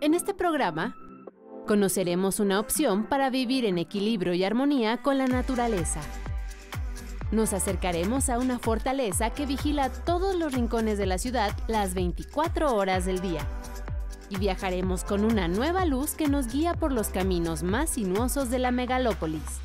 En 0.00 0.14
este 0.14 0.34
programa, 0.34 0.96
conoceremos 1.66 2.40
una 2.40 2.60
opción 2.60 3.04
para 3.04 3.30
vivir 3.30 3.64
en 3.64 3.78
equilibrio 3.78 4.34
y 4.34 4.44
armonía 4.44 5.02
con 5.02 5.18
la 5.18 5.26
naturaleza. 5.26 6.00
Nos 7.30 7.52
acercaremos 7.52 8.28
a 8.28 8.38
una 8.38 8.58
fortaleza 8.58 9.30
que 9.30 9.46
vigila 9.46 9.90
todos 9.90 10.34
los 10.34 10.52
rincones 10.52 10.98
de 10.98 11.06
la 11.06 11.18
ciudad 11.18 11.52
las 11.68 11.94
24 11.94 12.74
horas 12.74 13.06
del 13.06 13.20
día. 13.20 13.46
Y 14.28 14.36
viajaremos 14.36 15.04
con 15.04 15.24
una 15.24 15.48
nueva 15.48 15.84
luz 15.84 16.12
que 16.12 16.28
nos 16.28 16.52
guía 16.52 16.74
por 16.74 16.92
los 16.92 17.08
caminos 17.08 17.62
más 17.62 17.90
sinuosos 17.90 18.50
de 18.50 18.58
la 18.58 18.70
megalópolis. 18.70 19.60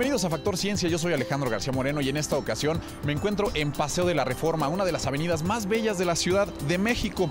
Bienvenidos 0.00 0.24
a 0.24 0.30
Factor 0.30 0.56
Ciencia, 0.56 0.88
yo 0.88 0.96
soy 0.96 1.12
Alejandro 1.12 1.50
García 1.50 1.74
Moreno 1.74 2.00
y 2.00 2.08
en 2.08 2.16
esta 2.16 2.38
ocasión 2.38 2.80
me 3.04 3.12
encuentro 3.12 3.50
en 3.52 3.70
Paseo 3.70 4.06
de 4.06 4.14
la 4.14 4.24
Reforma, 4.24 4.66
una 4.68 4.86
de 4.86 4.92
las 4.92 5.06
avenidas 5.06 5.42
más 5.42 5.66
bellas 5.66 5.98
de 5.98 6.06
la 6.06 6.16
Ciudad 6.16 6.48
de 6.66 6.78
México. 6.78 7.28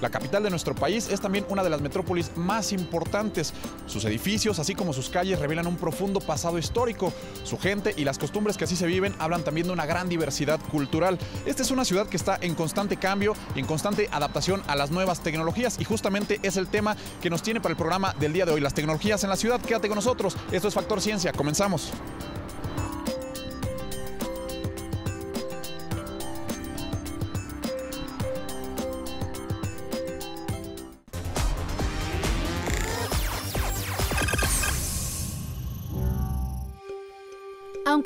La 0.00 0.10
capital 0.10 0.42
de 0.42 0.50
nuestro 0.50 0.74
país 0.74 1.08
es 1.08 1.20
también 1.20 1.44
una 1.48 1.62
de 1.62 1.70
las 1.70 1.80
metrópolis 1.80 2.30
más 2.36 2.72
importantes. 2.72 3.52
Sus 3.86 4.04
edificios, 4.04 4.58
así 4.58 4.74
como 4.74 4.92
sus 4.92 5.08
calles, 5.08 5.38
revelan 5.38 5.66
un 5.66 5.76
profundo 5.76 6.20
pasado 6.20 6.58
histórico. 6.58 7.12
Su 7.44 7.58
gente 7.58 7.94
y 7.96 8.04
las 8.04 8.18
costumbres 8.18 8.56
que 8.56 8.64
así 8.64 8.76
se 8.76 8.86
viven 8.86 9.14
hablan 9.18 9.42
también 9.42 9.66
de 9.66 9.72
una 9.72 9.86
gran 9.86 10.08
diversidad 10.08 10.60
cultural. 10.70 11.18
Esta 11.46 11.62
es 11.62 11.70
una 11.70 11.84
ciudad 11.84 12.06
que 12.08 12.16
está 12.16 12.38
en 12.40 12.54
constante 12.54 12.96
cambio 12.96 13.34
y 13.54 13.60
en 13.60 13.66
constante 13.66 14.08
adaptación 14.12 14.62
a 14.66 14.76
las 14.76 14.90
nuevas 14.90 15.20
tecnologías 15.20 15.78
y 15.80 15.84
justamente 15.84 16.38
es 16.42 16.56
el 16.56 16.68
tema 16.68 16.96
que 17.20 17.30
nos 17.30 17.42
tiene 17.42 17.60
para 17.60 17.72
el 17.72 17.76
programa 17.76 18.14
del 18.20 18.32
día 18.32 18.46
de 18.46 18.52
hoy, 18.52 18.60
las 18.60 18.74
tecnologías 18.74 19.22
en 19.24 19.30
la 19.30 19.36
ciudad. 19.36 19.60
Quédate 19.60 19.88
con 19.88 19.96
nosotros. 19.96 20.36
Esto 20.52 20.68
es 20.68 20.74
Factor 20.74 21.00
Ciencia. 21.00 21.32
Comenzamos. 21.32 21.90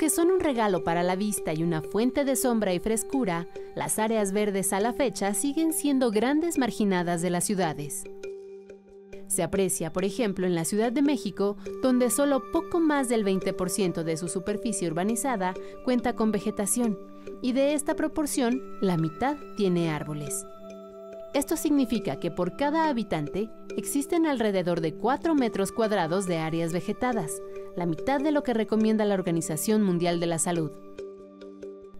Aunque 0.03 0.15
son 0.17 0.31
un 0.31 0.41
regalo 0.41 0.83
para 0.83 1.01
la 1.01 1.15
vista 1.15 1.53
y 1.53 1.63
una 1.63 1.81
fuente 1.81 2.25
de 2.25 2.35
sombra 2.35 2.73
y 2.73 2.79
frescura, 2.79 3.47
las 3.73 3.99
áreas 3.99 4.33
verdes 4.33 4.73
a 4.73 4.81
la 4.81 4.91
fecha 4.91 5.33
siguen 5.33 5.71
siendo 5.71 6.11
grandes 6.11 6.57
marginadas 6.57 7.21
de 7.21 7.29
las 7.29 7.45
ciudades. 7.45 8.03
Se 9.27 9.43
aprecia, 9.43 9.93
por 9.93 10.03
ejemplo, 10.03 10.45
en 10.45 10.55
la 10.55 10.65
Ciudad 10.65 10.91
de 10.91 11.01
México, 11.01 11.55
donde 11.81 12.09
solo 12.09 12.43
poco 12.51 12.81
más 12.81 13.07
del 13.07 13.23
20% 13.23 14.03
de 14.03 14.17
su 14.17 14.27
superficie 14.27 14.89
urbanizada 14.89 15.53
cuenta 15.85 16.17
con 16.17 16.33
vegetación, 16.33 16.99
y 17.41 17.53
de 17.53 17.73
esta 17.73 17.95
proporción, 17.95 18.61
la 18.81 18.97
mitad 18.97 19.37
tiene 19.55 19.89
árboles. 19.89 20.45
Esto 21.33 21.55
significa 21.55 22.19
que 22.19 22.29
por 22.29 22.57
cada 22.57 22.89
habitante 22.89 23.49
existen 23.77 24.25
alrededor 24.25 24.81
de 24.81 24.95
4 24.95 25.33
metros 25.33 25.71
cuadrados 25.71 26.27
de 26.27 26.39
áreas 26.39 26.73
vegetadas, 26.73 27.41
la 27.75 27.85
mitad 27.85 28.21
de 28.21 28.31
lo 28.31 28.43
que 28.43 28.53
recomienda 28.53 29.05
la 29.05 29.15
Organización 29.15 29.83
Mundial 29.83 30.19
de 30.19 30.27
la 30.27 30.39
Salud. 30.39 30.71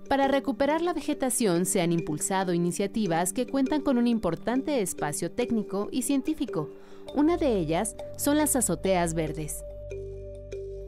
Para 0.09 0.27
recuperar 0.27 0.81
la 0.81 0.93
vegetación 0.93 1.65
se 1.65 1.81
han 1.81 1.91
impulsado 1.91 2.53
iniciativas 2.53 3.33
que 3.33 3.47
cuentan 3.47 3.81
con 3.81 3.97
un 3.97 4.07
importante 4.07 4.81
espacio 4.81 5.31
técnico 5.31 5.89
y 5.91 6.03
científico. 6.03 6.69
Una 7.15 7.37
de 7.37 7.57
ellas 7.57 7.95
son 8.17 8.37
las 8.37 8.55
azoteas 8.55 9.13
verdes. 9.13 9.63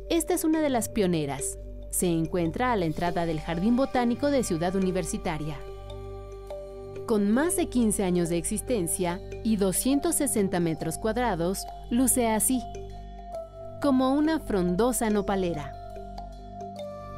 Esta 0.09 0.33
es 0.35 0.43
una 0.43 0.61
de 0.61 0.69
las 0.69 0.89
pioneras. 0.89 1.57
Se 1.89 2.07
encuentra 2.07 2.71
a 2.71 2.75
la 2.75 2.85
entrada 2.85 3.25
del 3.25 3.39
Jardín 3.39 3.75
Botánico 3.75 4.29
de 4.29 4.43
Ciudad 4.43 4.75
Universitaria. 4.75 5.57
Con 7.07 7.31
más 7.31 7.55
de 7.55 7.67
15 7.67 8.03
años 8.03 8.29
de 8.29 8.37
existencia 8.37 9.21
y 9.43 9.57
260 9.57 10.59
metros 10.59 10.97
cuadrados, 10.97 11.65
luce 11.89 12.27
así, 12.27 12.61
como 13.85 14.15
una 14.15 14.39
frondosa 14.39 15.11
nopalera. 15.11 15.71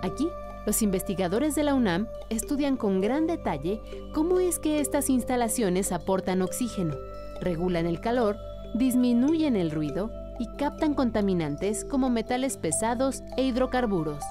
Aquí, 0.01 0.27
los 0.65 0.81
investigadores 0.81 1.55
de 1.55 1.63
la 1.63 1.73
UNAM 1.73 2.09
estudian 2.29 2.75
con 2.75 2.99
gran 2.99 3.25
detalle 3.25 3.79
cómo 4.13 4.41
es 4.41 4.59
que 4.59 4.81
estas 4.81 5.09
instalaciones 5.09 5.93
aportan 5.93 6.41
oxígeno, 6.41 6.93
regulan 7.39 7.85
el 7.85 8.01
calor, 8.01 8.35
disminuyen 8.73 9.55
el 9.55 9.71
ruido 9.71 10.11
y 10.39 10.47
captan 10.57 10.93
contaminantes 10.93 11.85
como 11.85 12.09
metales 12.09 12.57
pesados 12.57 13.23
e 13.37 13.43
hidrocarburos. 13.43 14.21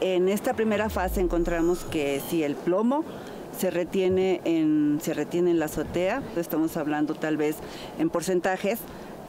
En 0.00 0.30
esta 0.30 0.54
primera 0.54 0.88
fase 0.88 1.20
encontramos 1.20 1.84
que 1.84 2.22
si 2.30 2.44
el 2.44 2.54
plomo 2.54 3.04
se 3.58 3.70
retiene 3.70 4.40
en, 4.44 5.00
se 5.02 5.12
retiene 5.12 5.50
en 5.50 5.58
la 5.58 5.66
azotea, 5.66 6.22
estamos 6.34 6.78
hablando 6.78 7.14
tal 7.14 7.36
vez 7.36 7.56
en 7.98 8.08
porcentajes 8.08 8.78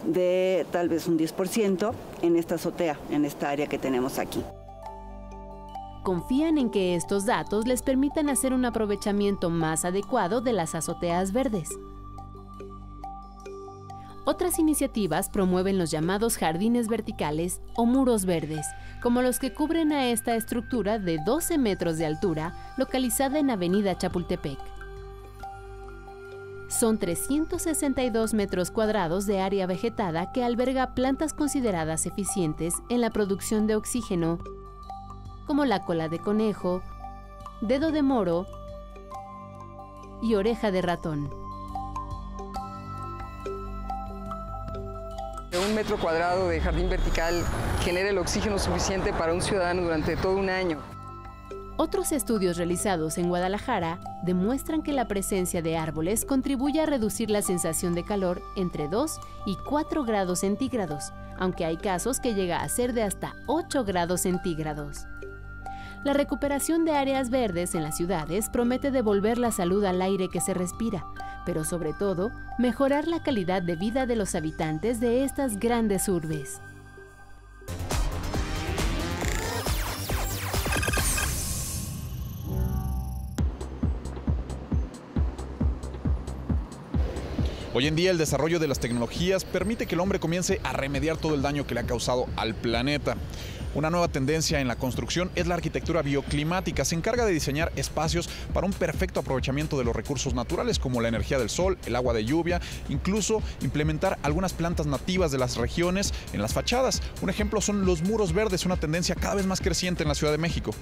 de 0.05 0.65
tal 0.71 0.89
vez 0.89 1.07
un 1.07 1.17
10% 1.17 1.91
en 2.21 2.35
esta 2.35 2.55
azotea, 2.55 2.97
en 3.09 3.25
esta 3.25 3.49
área 3.49 3.67
que 3.67 3.77
tenemos 3.77 4.19
aquí. 4.19 4.43
Confían 6.03 6.57
en 6.57 6.69
que 6.69 6.95
estos 6.95 7.25
datos 7.25 7.67
les 7.67 7.81
permitan 7.81 8.29
hacer 8.29 8.53
un 8.53 8.65
aprovechamiento 8.65 9.49
más 9.49 9.85
adecuado 9.85 10.41
de 10.41 10.53
las 10.53 10.73
azoteas 10.73 11.33
verdes. 11.33 11.69
Otras 14.25 14.59
iniciativas 14.59 15.29
promueven 15.29 15.77
los 15.77 15.91
llamados 15.91 16.37
jardines 16.37 16.87
verticales 16.87 17.61
o 17.75 17.85
muros 17.85 18.25
verdes, 18.25 18.65
como 19.01 19.21
los 19.21 19.39
que 19.39 19.53
cubren 19.53 19.91
a 19.91 20.09
esta 20.09 20.35
estructura 20.35 20.99
de 20.99 21.17
12 21.25 21.57
metros 21.57 21.97
de 21.97 22.05
altura, 22.05 22.53
localizada 22.77 23.39
en 23.39 23.49
Avenida 23.49 23.97
Chapultepec. 23.97 24.59
Son 26.79 26.97
362 26.97 28.33
metros 28.33 28.71
cuadrados 28.71 29.25
de 29.25 29.41
área 29.41 29.67
vegetada 29.67 30.31
que 30.31 30.45
alberga 30.45 30.95
plantas 30.95 31.33
consideradas 31.33 32.05
eficientes 32.05 32.73
en 32.87 33.01
la 33.01 33.09
producción 33.09 33.67
de 33.67 33.75
oxígeno, 33.75 34.39
como 35.45 35.65
la 35.65 35.83
cola 35.83 36.07
de 36.07 36.19
conejo, 36.19 36.81
dedo 37.59 37.91
de 37.91 38.01
moro 38.01 38.47
y 40.21 40.35
oreja 40.35 40.71
de 40.71 40.81
ratón. 40.81 41.29
Un 45.67 45.75
metro 45.75 45.97
cuadrado 45.97 46.47
de 46.47 46.61
jardín 46.61 46.89
vertical 46.89 47.43
genera 47.83 48.07
el 48.07 48.17
oxígeno 48.17 48.57
suficiente 48.57 49.11
para 49.11 49.33
un 49.33 49.41
ciudadano 49.41 49.81
durante 49.81 50.15
todo 50.15 50.37
un 50.37 50.49
año. 50.49 50.77
Otros 51.81 52.11
estudios 52.11 52.57
realizados 52.57 53.17
en 53.17 53.29
Guadalajara 53.29 54.01
demuestran 54.23 54.81
que 54.81 54.91
la 54.91 55.07
presencia 55.07 55.61
de 55.61 55.77
árboles 55.77 56.25
contribuye 56.25 56.81
a 56.81 56.85
reducir 56.85 57.29
la 57.29 57.41
sensación 57.41 57.95
de 57.95 58.03
calor 58.03 58.41
entre 58.57 58.89
2 58.89 59.17
y 59.45 59.55
4 59.55 60.03
grados 60.03 60.39
centígrados, 60.39 61.13
aunque 61.37 61.63
hay 61.63 61.77
casos 61.77 62.19
que 62.19 62.33
llega 62.33 62.59
a 62.59 62.67
ser 62.67 62.91
de 62.91 63.03
hasta 63.03 63.33
8 63.47 63.85
grados 63.85 64.19
centígrados. 64.19 65.05
La 66.03 66.11
recuperación 66.11 66.83
de 66.83 66.97
áreas 66.97 67.29
verdes 67.29 67.73
en 67.73 67.83
las 67.83 67.95
ciudades 67.95 68.49
promete 68.49 68.91
devolver 68.91 69.37
la 69.37 69.53
salud 69.53 69.85
al 69.85 70.01
aire 70.01 70.27
que 70.27 70.41
se 70.41 70.53
respira, 70.53 71.05
pero 71.45 71.63
sobre 71.63 71.93
todo 71.93 72.29
mejorar 72.57 73.07
la 73.07 73.23
calidad 73.23 73.61
de 73.61 73.77
vida 73.77 74.05
de 74.05 74.17
los 74.17 74.35
habitantes 74.35 74.99
de 74.99 75.23
estas 75.23 75.57
grandes 75.57 76.09
urbes. 76.09 76.59
Hoy 87.79 87.87
en 87.87 87.95
día 87.95 88.11
el 88.11 88.17
desarrollo 88.17 88.59
de 88.59 88.67
las 88.67 88.81
tecnologías 88.81 89.45
permite 89.45 89.85
que 89.85 89.95
el 89.95 90.01
hombre 90.01 90.19
comience 90.19 90.59
a 90.65 90.73
remediar 90.73 91.15
todo 91.15 91.33
el 91.33 91.41
daño 91.41 91.65
que 91.65 91.73
le 91.73 91.79
ha 91.79 91.85
causado 91.85 92.27
al 92.35 92.53
planeta. 92.53 93.15
Una 93.73 93.89
nueva 93.89 94.09
tendencia 94.09 94.59
en 94.59 94.67
la 94.67 94.75
construcción 94.75 95.31
es 95.35 95.47
la 95.47 95.55
arquitectura 95.55 96.01
bioclimática. 96.01 96.83
Se 96.83 96.95
encarga 96.95 97.23
de 97.23 97.31
diseñar 97.31 97.71
espacios 97.77 98.27
para 98.53 98.67
un 98.67 98.73
perfecto 98.73 99.21
aprovechamiento 99.21 99.77
de 99.77 99.85
los 99.85 99.95
recursos 99.95 100.33
naturales 100.33 100.77
como 100.77 100.99
la 100.99 101.07
energía 101.07 101.39
del 101.39 101.49
sol, 101.49 101.77
el 101.85 101.95
agua 101.95 102.13
de 102.13 102.25
lluvia, 102.25 102.59
incluso 102.89 103.41
implementar 103.61 104.19
algunas 104.23 104.51
plantas 104.51 104.85
nativas 104.85 105.31
de 105.31 105.37
las 105.37 105.55
regiones 105.55 106.13
en 106.33 106.41
las 106.41 106.51
fachadas. 106.51 107.01
Un 107.21 107.29
ejemplo 107.29 107.61
son 107.61 107.85
los 107.85 108.01
muros 108.01 108.33
verdes, 108.33 108.65
una 108.65 108.75
tendencia 108.75 109.15
cada 109.15 109.35
vez 109.35 109.45
más 109.45 109.61
creciente 109.61 110.03
en 110.03 110.09
la 110.09 110.15
Ciudad 110.15 110.33
de 110.33 110.37
México. 110.37 110.75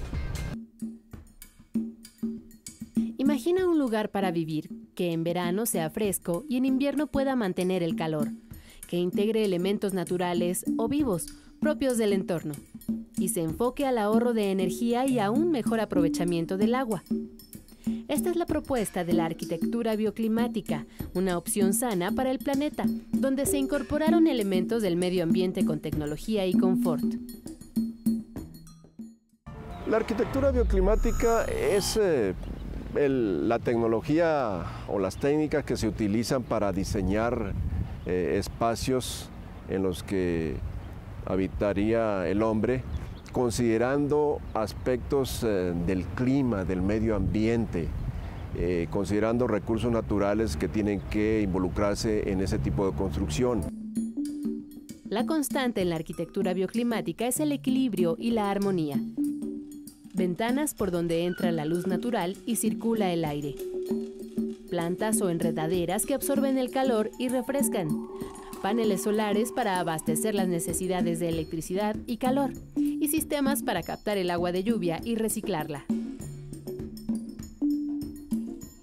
Imagina 3.38 3.68
un 3.68 3.78
lugar 3.78 4.10
para 4.10 4.32
vivir 4.32 4.68
que 4.96 5.12
en 5.12 5.22
verano 5.22 5.64
sea 5.64 5.90
fresco 5.90 6.44
y 6.48 6.56
en 6.56 6.64
invierno 6.64 7.06
pueda 7.06 7.36
mantener 7.36 7.84
el 7.84 7.94
calor, 7.94 8.32
que 8.88 8.96
integre 8.96 9.44
elementos 9.44 9.94
naturales 9.94 10.64
o 10.76 10.88
vivos 10.88 11.26
propios 11.60 11.98
del 11.98 12.14
entorno. 12.14 12.54
y 13.16 13.28
se 13.28 13.42
enfoque 13.42 13.86
al 13.86 13.98
ahorro 13.98 14.32
de 14.32 14.50
energía 14.50 15.06
y 15.06 15.20
a 15.20 15.30
un 15.30 15.52
mejor 15.52 15.78
aprovechamiento 15.78 16.56
del 16.56 16.74
agua. 16.74 17.04
Esta 18.08 18.28
es 18.28 18.34
la 18.34 18.44
propuesta 18.44 19.04
de 19.04 19.12
la 19.12 19.26
arquitectura 19.26 19.94
bioclimática, 19.94 20.84
una 21.14 21.38
opción 21.38 21.74
sana 21.74 22.10
para 22.10 22.32
el 22.32 22.40
planeta, 22.40 22.86
donde 23.12 23.46
se 23.46 23.58
incorporaron 23.58 24.26
elementos 24.26 24.82
del 24.82 24.96
medio 24.96 25.22
ambiente 25.22 25.64
con 25.64 25.78
tecnología 25.78 26.44
y 26.44 26.54
confort. 26.54 27.04
La 29.86 29.96
arquitectura 29.96 30.50
bioclimática 30.50 31.44
es 31.44 31.96
eh, 31.96 32.34
la 33.06 33.58
tecnología 33.58 34.64
o 34.88 34.98
las 34.98 35.16
técnicas 35.16 35.64
que 35.64 35.76
se 35.76 35.86
utilizan 35.86 36.42
para 36.42 36.72
diseñar 36.72 37.52
eh, 38.06 38.36
espacios 38.38 39.28
en 39.68 39.82
los 39.82 40.02
que 40.02 40.56
habitaría 41.26 42.26
el 42.26 42.42
hombre, 42.42 42.82
considerando 43.32 44.40
aspectos 44.54 45.44
eh, 45.44 45.74
del 45.86 46.04
clima, 46.04 46.64
del 46.64 46.82
medio 46.82 47.14
ambiente, 47.14 47.86
eh, 48.56 48.88
considerando 48.90 49.46
recursos 49.46 49.92
naturales 49.92 50.56
que 50.56 50.68
tienen 50.68 51.00
que 51.10 51.42
involucrarse 51.42 52.30
en 52.30 52.40
ese 52.40 52.58
tipo 52.58 52.90
de 52.90 52.96
construcción. 52.96 53.62
La 55.04 55.24
constante 55.26 55.82
en 55.82 55.90
la 55.90 55.96
arquitectura 55.96 56.52
bioclimática 56.52 57.26
es 57.26 57.40
el 57.40 57.52
equilibrio 57.52 58.16
y 58.18 58.32
la 58.32 58.50
armonía. 58.50 58.98
Ventanas 60.18 60.74
por 60.74 60.90
donde 60.90 61.26
entra 61.26 61.52
la 61.52 61.64
luz 61.64 61.86
natural 61.86 62.36
y 62.44 62.56
circula 62.56 63.12
el 63.12 63.24
aire. 63.24 63.54
Plantas 64.68 65.20
o 65.20 65.30
enredaderas 65.30 66.06
que 66.06 66.14
absorben 66.14 66.58
el 66.58 66.72
calor 66.72 67.12
y 67.20 67.28
refrescan 67.28 67.88
paneles 68.60 69.02
solares 69.02 69.52
para 69.52 69.78
abastecer 69.78 70.34
las 70.34 70.48
necesidades 70.48 71.20
de 71.20 71.28
electricidad 71.28 71.94
y 72.08 72.16
calor, 72.16 72.52
y 72.74 73.06
sistemas 73.06 73.62
para 73.62 73.84
captar 73.84 74.18
el 74.18 74.32
agua 74.32 74.50
de 74.50 74.64
lluvia 74.64 75.00
y 75.04 75.14
reciclarla. 75.14 75.84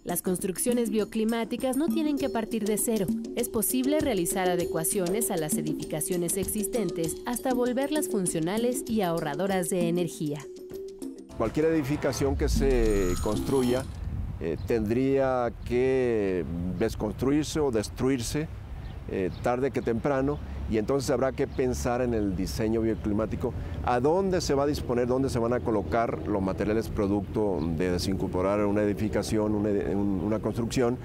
Las 0.06 0.22
construcciones 0.22 0.90
bioclimáticas 0.90 1.76
no 1.76 1.90
tienen 1.90 2.18
que 2.18 2.30
partir 2.30 2.64
de 2.64 2.78
cero. 2.78 3.08
Es 3.36 3.50
posible 3.50 4.00
realizar 4.00 4.48
adecuaciones 4.48 5.32
a 5.32 5.36
las 5.36 5.56
edificaciones 5.56 6.38
existentes 6.38 7.18
hasta 7.26 7.54
volverlas 7.54 8.08
funcionales 8.08 8.86
y 8.88 9.02
ahorradoras 9.02 9.70
de 9.70 9.90
energía. 9.90 10.40
Cualquier 11.38 11.66
edificación 11.66 12.38
que 12.38 12.48
se 12.48 13.14
construya 13.22 13.84
eh, 14.40 14.58
tendría 14.68 15.52
que 15.66 16.46
desconstruirse 16.80 17.60
o 17.60 17.72
destruirse 17.72 18.48
eh, 19.10 19.30
tarde 19.44 19.72
que 19.72 19.82
temprano 19.82 20.40
y 20.70 20.78
entonces 20.78 21.10
habrá 21.12 21.34
que 21.34 21.46
pensar 21.46 22.02
en 22.02 22.14
el 22.14 22.36
diseño 22.38 22.82
bioclimático, 22.82 23.54
a 23.86 24.00
dónde 24.00 24.40
se 24.42 24.56
va 24.56 24.64
a 24.64 24.66
disponer, 24.66 25.08
dónde 25.08 25.30
se 25.30 25.38
van 25.38 25.54
a 25.54 25.60
colocar 25.60 26.28
los 26.28 26.42
materiales 26.42 26.88
producto 26.88 27.60
de 27.78 27.92
desincorporar 27.92 28.66
una 28.66 28.82
edificación, 28.82 29.54
una, 29.54 30.40
construcción, 30.40 30.98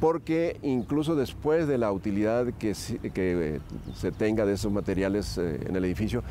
porque 0.00 0.58
incluso 0.62 1.14
después 1.14 1.66
de 1.66 1.78
la 1.78 1.92
utilidad 1.92 2.46
que, 2.58 2.74
que 3.14 3.56
eh, 3.56 3.60
se 3.94 4.12
tenga 4.12 4.44
de 4.44 4.52
esos 4.52 4.70
materiales 4.70 5.38
en 5.38 5.74
el 5.74 5.84
edificio, 5.84 6.22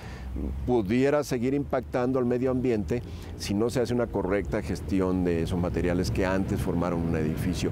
pudiera 0.66 1.24
seguir 1.24 1.54
impactando 1.54 2.20
al 2.20 2.26
medio 2.26 2.52
ambiente 2.52 3.02
si 3.38 3.54
no 3.54 3.70
se 3.70 3.82
hace 3.82 3.94
una 3.94 4.08
correcta 4.08 4.62
gestión 4.62 5.24
de 5.24 5.44
esos 5.44 5.60
materiales 5.60 6.12
que 6.12 6.26
antes 6.26 6.62
formaron 6.62 7.02
un 7.02 7.16
edificio. 7.16 7.72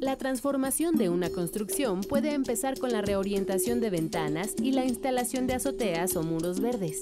La 0.00 0.16
transformación 0.16 0.94
de 0.94 1.08
una 1.08 1.28
construcción 1.28 2.02
puede 2.02 2.32
empezar 2.32 2.78
con 2.78 2.92
la 2.92 3.02
reorientación 3.02 3.80
de 3.80 3.90
ventanas 3.90 4.54
y 4.62 4.70
la 4.70 4.84
instalación 4.84 5.48
de 5.48 5.54
azoteas 5.54 6.14
o 6.14 6.22
muros 6.22 6.60
verdes. 6.60 7.00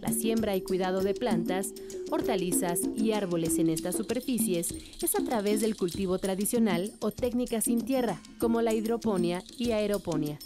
La 0.00 0.10
siembra 0.12 0.56
y 0.56 0.62
cuidado 0.62 1.02
de 1.02 1.14
plantas, 1.14 1.72
hortalizas 2.10 2.80
y 2.96 3.12
árboles 3.12 3.58
en 3.58 3.70
estas 3.70 3.94
superficies 3.94 4.74
es 5.00 5.14
a 5.14 5.22
través 5.22 5.60
del 5.60 5.76
cultivo 5.76 6.18
tradicional 6.18 6.90
o 6.98 7.12
técnicas 7.12 7.64
sin 7.64 7.80
tierra, 7.80 8.20
como 8.40 8.60
la 8.60 8.74
hidroponía 8.74 9.44
y 9.56 9.70
aeroponía. 9.70 10.40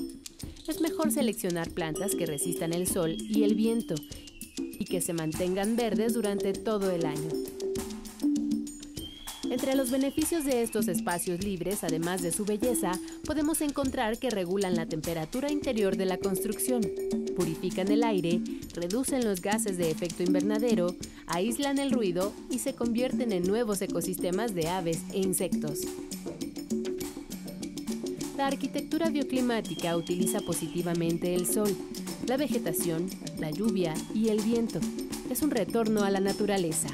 Es 0.68 0.80
mejor 0.80 1.12
seleccionar 1.12 1.70
plantas 1.70 2.16
que 2.16 2.26
resistan 2.26 2.72
el 2.72 2.88
sol 2.88 3.16
y 3.18 3.44
el 3.44 3.54
viento 3.54 3.94
y 4.58 4.84
que 4.84 5.00
se 5.00 5.12
mantengan 5.12 5.76
verdes 5.76 6.14
durante 6.14 6.52
todo 6.52 6.90
el 6.90 7.06
año. 7.06 7.28
Entre 9.48 9.76
los 9.76 9.92
beneficios 9.92 10.44
de 10.44 10.62
estos 10.62 10.88
espacios 10.88 11.44
libres, 11.44 11.84
además 11.84 12.20
de 12.20 12.32
su 12.32 12.44
belleza, 12.44 12.98
podemos 13.24 13.60
encontrar 13.60 14.18
que 14.18 14.28
regulan 14.28 14.74
la 14.74 14.86
temperatura 14.86 15.52
interior 15.52 15.96
de 15.96 16.04
la 16.04 16.18
construcción, 16.18 16.82
purifican 17.36 17.90
el 17.92 18.02
aire, 18.02 18.40
reducen 18.74 19.24
los 19.24 19.40
gases 19.40 19.78
de 19.78 19.90
efecto 19.90 20.24
invernadero, 20.24 20.96
aíslan 21.26 21.78
el 21.78 21.92
ruido 21.92 22.32
y 22.50 22.58
se 22.58 22.74
convierten 22.74 23.30
en 23.30 23.44
nuevos 23.44 23.80
ecosistemas 23.82 24.54
de 24.54 24.68
aves 24.68 24.98
e 25.12 25.20
insectos. 25.20 25.82
La 28.36 28.48
arquitectura 28.48 29.08
bioclimática 29.08 29.96
utiliza 29.96 30.40
positivamente 30.40 31.34
el 31.34 31.46
sol, 31.46 31.74
la 32.26 32.36
vegetación, 32.36 33.08
la 33.38 33.50
lluvia 33.50 33.94
y 34.14 34.28
el 34.28 34.42
viento. 34.42 34.78
Es 35.30 35.40
un 35.40 35.50
retorno 35.50 36.04
a 36.04 36.10
la 36.10 36.20
naturaleza. 36.20 36.88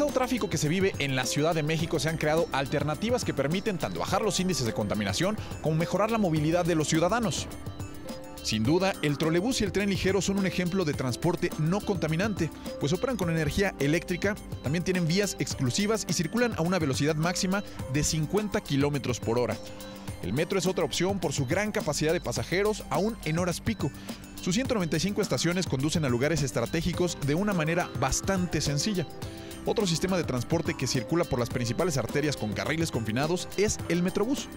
Pesado 0.00 0.14
tráfico 0.14 0.48
que 0.48 0.56
se 0.56 0.70
vive 0.70 0.94
en 0.98 1.14
la 1.14 1.26
Ciudad 1.26 1.54
de 1.54 1.62
México 1.62 1.98
se 1.98 2.08
han 2.08 2.16
creado 2.16 2.48
alternativas 2.52 3.22
que 3.22 3.34
permiten 3.34 3.76
tanto 3.76 4.00
bajar 4.00 4.22
los 4.22 4.40
índices 4.40 4.64
de 4.64 4.72
contaminación 4.72 5.36
como 5.60 5.76
mejorar 5.76 6.10
la 6.10 6.16
movilidad 6.16 6.64
de 6.64 6.74
los 6.74 6.88
ciudadanos. 6.88 7.46
Sin 8.42 8.62
duda, 8.62 8.94
el 9.02 9.18
trolebús 9.18 9.60
y 9.60 9.64
el 9.64 9.72
tren 9.72 9.90
ligero 9.90 10.22
son 10.22 10.38
un 10.38 10.46
ejemplo 10.46 10.86
de 10.86 10.94
transporte 10.94 11.50
no 11.58 11.82
contaminante, 11.82 12.50
pues 12.80 12.94
operan 12.94 13.18
con 13.18 13.28
energía 13.28 13.74
eléctrica, 13.78 14.36
también 14.62 14.84
tienen 14.84 15.06
vías 15.06 15.36
exclusivas 15.38 16.06
y 16.08 16.14
circulan 16.14 16.54
a 16.56 16.62
una 16.62 16.78
velocidad 16.78 17.16
máxima 17.16 17.62
de 17.92 18.02
50 18.02 18.58
kilómetros 18.62 19.20
por 19.20 19.38
hora. 19.38 19.58
El 20.22 20.32
metro 20.32 20.58
es 20.58 20.64
otra 20.64 20.86
opción 20.86 21.18
por 21.18 21.34
su 21.34 21.44
gran 21.44 21.72
capacidad 21.72 22.14
de 22.14 22.22
pasajeros, 22.22 22.84
aún 22.88 23.18
en 23.26 23.38
horas 23.38 23.60
pico. 23.60 23.90
Sus 24.40 24.54
195 24.54 25.20
estaciones 25.20 25.66
conducen 25.66 26.06
a 26.06 26.08
lugares 26.08 26.40
estratégicos 26.40 27.18
de 27.26 27.34
una 27.34 27.52
manera 27.52 27.90
bastante 28.00 28.62
sencilla. 28.62 29.06
Otro 29.66 29.86
sistema 29.86 30.16
de 30.16 30.24
transporte 30.24 30.74
que 30.74 30.86
circula 30.86 31.24
por 31.24 31.38
las 31.38 31.50
principales 31.50 31.98
arterias 31.98 32.36
con 32.36 32.52
carriles 32.52 32.90
confinados 32.90 33.46
es 33.56 33.78
el 33.88 34.02
Metrobús. 34.02 34.48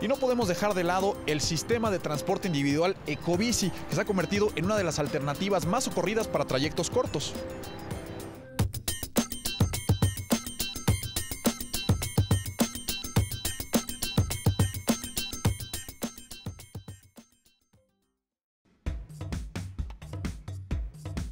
Y 0.00 0.08
no 0.08 0.16
podemos 0.16 0.48
dejar 0.48 0.74
de 0.74 0.84
lado 0.84 1.16
el 1.26 1.40
sistema 1.40 1.90
de 1.90 2.00
transporte 2.00 2.48
individual 2.48 2.96
Ecobici, 3.06 3.70
que 3.88 3.94
se 3.94 4.00
ha 4.00 4.04
convertido 4.04 4.50
en 4.56 4.64
una 4.66 4.76
de 4.76 4.84
las 4.84 4.98
alternativas 4.98 5.66
más 5.66 5.84
socorridas 5.84 6.26
para 6.26 6.44
trayectos 6.44 6.90
cortos. 6.90 7.32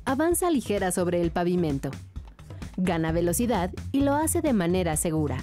Avanza 0.04 0.50
ligera 0.50 0.92
sobre 0.92 1.21
el 1.23 1.31
pavimento 1.31 1.90
gana 2.76 3.12
velocidad 3.12 3.71
y 3.93 4.00
lo 4.00 4.14
hace 4.14 4.41
de 4.41 4.52
manera 4.52 4.97
segura. 4.97 5.38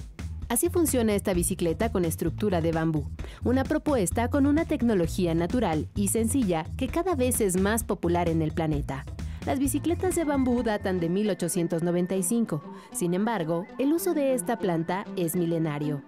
Así 0.49 0.69
funciona 0.69 1.13
esta 1.13 1.33
bicicleta 1.33 1.91
con 1.91 2.05
estructura 2.05 2.59
de 2.59 2.71
bambú, 2.71 3.07
una 3.43 3.63
propuesta 3.63 4.29
con 4.29 4.47
una 4.47 4.65
tecnología 4.65 5.35
natural 5.35 5.87
y 5.95 6.07
sencilla 6.07 6.65
que 6.75 6.87
cada 6.87 7.13
vez 7.15 7.39
es 7.39 7.61
más 7.61 7.83
popular 7.83 8.29
en 8.29 8.41
el 8.41 8.51
planeta. 8.51 9.05
Las 9.45 9.59
bicicletas 9.59 10.15
de 10.15 10.23
bambú 10.23 10.63
datan 10.63 10.99
de 10.99 11.07
1895, 11.07 12.63
sin 12.91 13.13
embargo, 13.13 13.67
el 13.77 13.93
uso 13.93 14.13
de 14.13 14.33
esta 14.33 14.57
planta 14.57 15.05
es 15.15 15.35
milenario. 15.35 16.01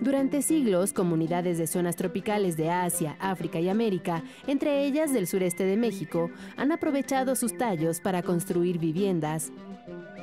Durante 0.00 0.42
siglos, 0.42 0.92
comunidades 0.92 1.58
de 1.58 1.66
zonas 1.66 1.96
tropicales 1.96 2.56
de 2.56 2.70
Asia, 2.70 3.16
África 3.18 3.58
y 3.58 3.68
América, 3.68 4.22
entre 4.46 4.84
ellas 4.84 5.12
del 5.12 5.26
sureste 5.26 5.64
de 5.64 5.76
México, 5.76 6.30
han 6.56 6.70
aprovechado 6.70 7.34
sus 7.34 7.58
tallos 7.58 8.00
para 8.00 8.22
construir 8.22 8.78
viviendas, 8.78 9.50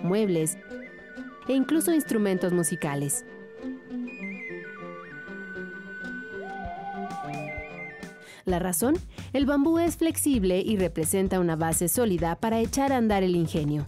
muebles 0.06 0.58
e 1.48 1.54
incluso 1.54 1.94
instrumentos 1.94 2.54
musicales. 2.54 3.26
La 8.46 8.60
razón, 8.60 8.94
el 9.34 9.48
bambú 9.48 9.80
es 9.80 9.98
flexible 9.98 10.62
y 10.62 10.78
representa 10.78 11.40
una 11.40 11.56
base 11.56 11.88
sólida 11.88 12.36
para 12.36 12.60
echar 12.60 12.94
a 12.94 12.98
andar 12.98 13.24
el 13.24 13.36
ingenio. 13.36 13.88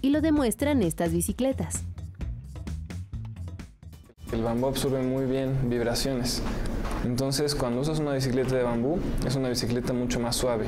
Y 0.00 0.10
lo 0.10 0.20
demuestran 0.20 0.80
estas 0.82 1.12
bicicletas. 1.12 1.82
El 4.32 4.42
bambú 4.42 4.68
absorbe 4.68 5.02
muy 5.02 5.24
bien 5.26 5.68
vibraciones. 5.68 6.40
Entonces, 7.04 7.54
cuando 7.54 7.80
usas 7.80 7.98
una 7.98 8.14
bicicleta 8.14 8.56
de 8.56 8.62
bambú, 8.62 8.98
es 9.26 9.36
una 9.36 9.50
bicicleta 9.50 9.92
mucho 9.92 10.18
más 10.20 10.36
suave. 10.36 10.64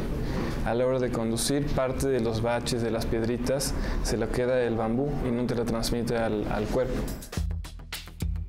A 0.66 0.74
la 0.74 0.86
hora 0.86 0.98
de 0.98 1.10
conducir, 1.10 1.66
parte 1.66 2.08
de 2.08 2.20
los 2.20 2.42
baches, 2.42 2.82
de 2.82 2.90
las 2.90 3.06
piedritas, 3.06 3.74
se 4.02 4.16
lo 4.16 4.30
queda 4.30 4.62
el 4.62 4.76
bambú 4.76 5.08
y 5.26 5.30
no 5.30 5.46
te 5.46 5.54
lo 5.54 5.64
transmite 5.64 6.16
al, 6.16 6.46
al 6.52 6.64
cuerpo. 6.66 7.00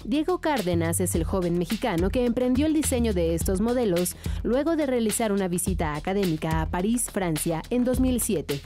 Diego 0.04 0.40
Cárdenas 0.40 1.02
es 1.02 1.16
el 1.16 1.24
joven 1.24 1.58
mexicano 1.58 2.10
que 2.10 2.26
emprendió 2.26 2.66
el 2.66 2.74
diseño 2.74 3.14
de 3.14 3.36
estos 3.36 3.60
modelos 3.60 4.16
luego 4.44 4.76
de 4.76 4.86
realizar 4.86 5.32
una 5.32 5.48
visita 5.48 5.96
académica 5.96 6.62
a 6.62 6.70
París, 6.70 7.10
Francia, 7.12 7.62
en 7.70 7.84
2007. 7.84 8.62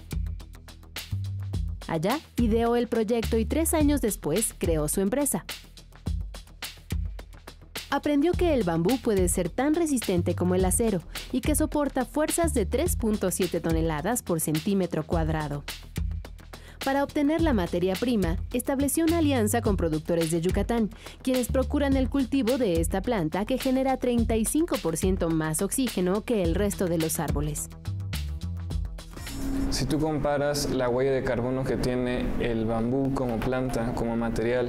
Allá 1.87 2.19
ideó 2.37 2.75
el 2.75 2.87
proyecto 2.87 3.37
y 3.37 3.45
tres 3.45 3.73
años 3.73 4.01
después 4.01 4.53
creó 4.57 4.87
su 4.87 5.01
empresa. 5.01 5.45
Aprendió 7.91 8.31
que 8.31 8.53
el 8.53 8.63
bambú 8.63 8.97
puede 8.99 9.27
ser 9.27 9.49
tan 9.49 9.75
resistente 9.75 10.33
como 10.33 10.55
el 10.55 10.63
acero 10.63 11.01
y 11.33 11.41
que 11.41 11.55
soporta 11.55 12.05
fuerzas 12.05 12.53
de 12.53 12.65
3.7 12.65 13.61
toneladas 13.61 14.23
por 14.23 14.39
centímetro 14.39 15.05
cuadrado. 15.05 15.65
Para 16.85 17.03
obtener 17.03 17.41
la 17.41 17.53
materia 17.53 17.93
prima, 17.95 18.37
estableció 18.53 19.03
una 19.03 19.17
alianza 19.17 19.61
con 19.61 19.75
productores 19.75 20.31
de 20.31 20.39
Yucatán, 20.39 20.89
quienes 21.21 21.49
procuran 21.49 21.97
el 21.97 22.09
cultivo 22.09 22.57
de 22.57 22.79
esta 22.79 23.01
planta 23.01 23.45
que 23.45 23.57
genera 23.57 23.99
35% 23.99 25.27
más 25.29 25.61
oxígeno 25.61 26.23
que 26.23 26.43
el 26.43 26.55
resto 26.55 26.87
de 26.87 26.97
los 26.97 27.19
árboles. 27.19 27.69
Si 29.71 29.85
tú 29.85 29.99
comparas 29.99 30.69
la 30.69 30.89
huella 30.89 31.11
de 31.11 31.23
carbono 31.23 31.63
que 31.63 31.77
tiene 31.77 32.25
el 32.41 32.65
bambú 32.65 33.13
como 33.13 33.37
planta, 33.37 33.93
como 33.95 34.17
material, 34.17 34.67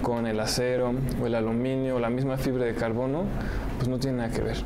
con 0.00 0.28
el 0.28 0.38
acero 0.38 0.94
o 1.20 1.26
el 1.26 1.34
aluminio 1.34 1.96
o 1.96 1.98
la 1.98 2.08
misma 2.08 2.36
fibra 2.36 2.64
de 2.64 2.74
carbono, 2.74 3.24
pues 3.76 3.88
no 3.88 3.98
tiene 3.98 4.18
nada 4.18 4.30
que 4.30 4.42
ver. 4.42 4.64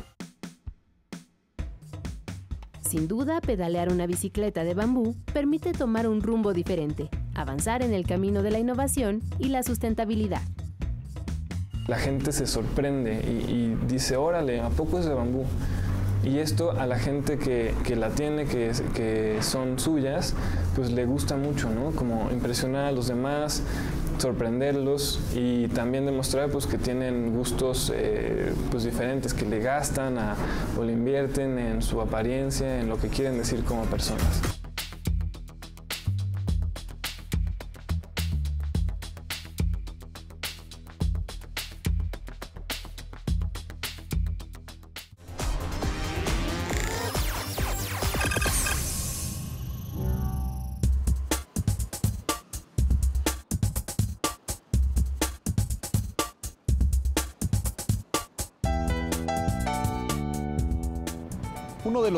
Sin 2.81 3.07
duda, 3.07 3.41
pedalear 3.41 3.91
una 3.91 4.05
bicicleta 4.05 4.63
de 4.63 4.75
bambú 4.75 5.15
permite 5.33 5.73
tomar 5.73 6.07
un 6.07 6.21
rumbo 6.21 6.53
diferente, 6.53 7.09
avanzar 7.33 7.81
en 7.81 7.93
el 7.93 8.05
camino 8.05 8.43
de 8.43 8.51
la 8.51 8.59
innovación 8.59 9.21
y 9.39 9.49
la 9.49 9.63
sustentabilidad. 9.63 10.41
La 11.87 11.97
gente 11.97 12.31
se 12.31 12.45
sorprende 12.45 13.15
y, 13.15 13.75
dice, 13.87 14.17
órale, 14.17 14.61
¿a 14.61 14.69
poco 14.69 14.99
es 14.99 15.05
de 15.05 15.15
bambú? 15.15 15.45
Y 16.23 16.39
esto 16.39 16.71
a 16.71 16.85
la 16.85 16.99
gente 16.99 17.37
que, 17.37 17.95
la 17.95 18.09
tiene, 18.09 18.45
que, 18.45 18.71
que, 18.93 19.37
son 19.41 19.79
suyas, 19.79 20.33
pues 20.75 20.91
le 20.91 21.05
gusta 21.05 21.37
mucho, 21.37 21.69
¿no? 21.69 21.91
Como 21.91 22.29
impresionar 22.31 22.85
a 22.85 22.91
los 22.91 23.07
demás, 23.07 23.63
sorprenderlos 24.17 25.19
y 25.33 25.67
también 25.69 26.05
demostrar 26.05 26.49
pues, 26.49 26.67
que 26.67 26.77
tienen 26.77 27.33
gustos 27.33 27.91
eh, 27.95 28.53
pues, 28.69 28.83
diferentes, 28.83 29.33
que 29.33 29.45
le 29.45 29.59
gastan 29.59 30.17
o 30.77 30.83
le 30.83 30.93
invierten 30.93 31.57
en 31.57 31.81
su 31.81 32.01
apariencia, 32.01 32.79
en 32.79 32.89
lo 32.89 32.99
que 32.99 33.07
quieren 33.07 33.37
decir 33.37 33.63
como 33.63 33.83
personas. 33.85 34.58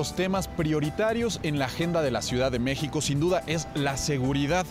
Los 0.01 0.15
temas 0.15 0.47
prioritarios 0.47 1.39
en 1.43 1.59
la 1.59 1.65
agenda 1.65 2.01
de 2.01 2.09
la 2.09 2.23
Ciudad 2.23 2.51
de 2.51 2.57
México 2.57 3.01
sin 3.01 3.19
duda 3.19 3.43
es 3.45 3.67
la 3.75 3.97
seguridad. 3.97 4.65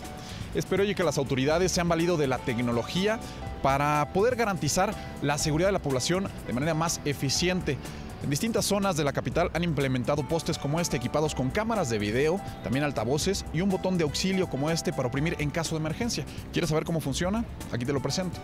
Espero 0.55 0.83
que 0.93 1.05
las 1.05 1.17
autoridades 1.17 1.71
se 1.71 1.79
han 1.79 1.87
valido 1.87 2.17
de 2.17 2.27
la 2.27 2.37
tecnología 2.37 3.17
para 3.63 4.11
poder 4.11 4.35
garantizar 4.35 4.93
la 5.21 5.37
seguridad 5.37 5.69
de 5.69 5.71
la 5.71 5.81
población 5.81 6.27
de 6.47 6.51
manera 6.51 6.73
más 6.73 6.99
eficiente. 7.05 7.77
En 8.21 8.29
distintas 8.29 8.65
zonas 8.65 8.97
de 8.97 9.05
la 9.05 9.13
capital 9.13 9.49
han 9.53 9.63
implementado 9.63 10.27
postes 10.27 10.57
como 10.57 10.81
este 10.81 10.97
equipados 10.97 11.33
con 11.33 11.49
cámaras 11.49 11.89
de 11.89 11.97
video, 11.97 12.41
también 12.61 12.83
altavoces 12.83 13.45
y 13.53 13.61
un 13.61 13.69
botón 13.69 13.97
de 13.97 14.03
auxilio 14.03 14.49
como 14.49 14.69
este 14.69 14.91
para 14.91 15.07
oprimir 15.07 15.37
en 15.39 15.49
caso 15.49 15.75
de 15.75 15.79
emergencia. 15.79 16.25
¿Quieres 16.51 16.71
saber 16.71 16.83
cómo 16.83 16.99
funciona? 16.99 17.45
Aquí 17.71 17.85
te 17.85 17.93
lo 17.93 18.01
presento. 18.01 18.37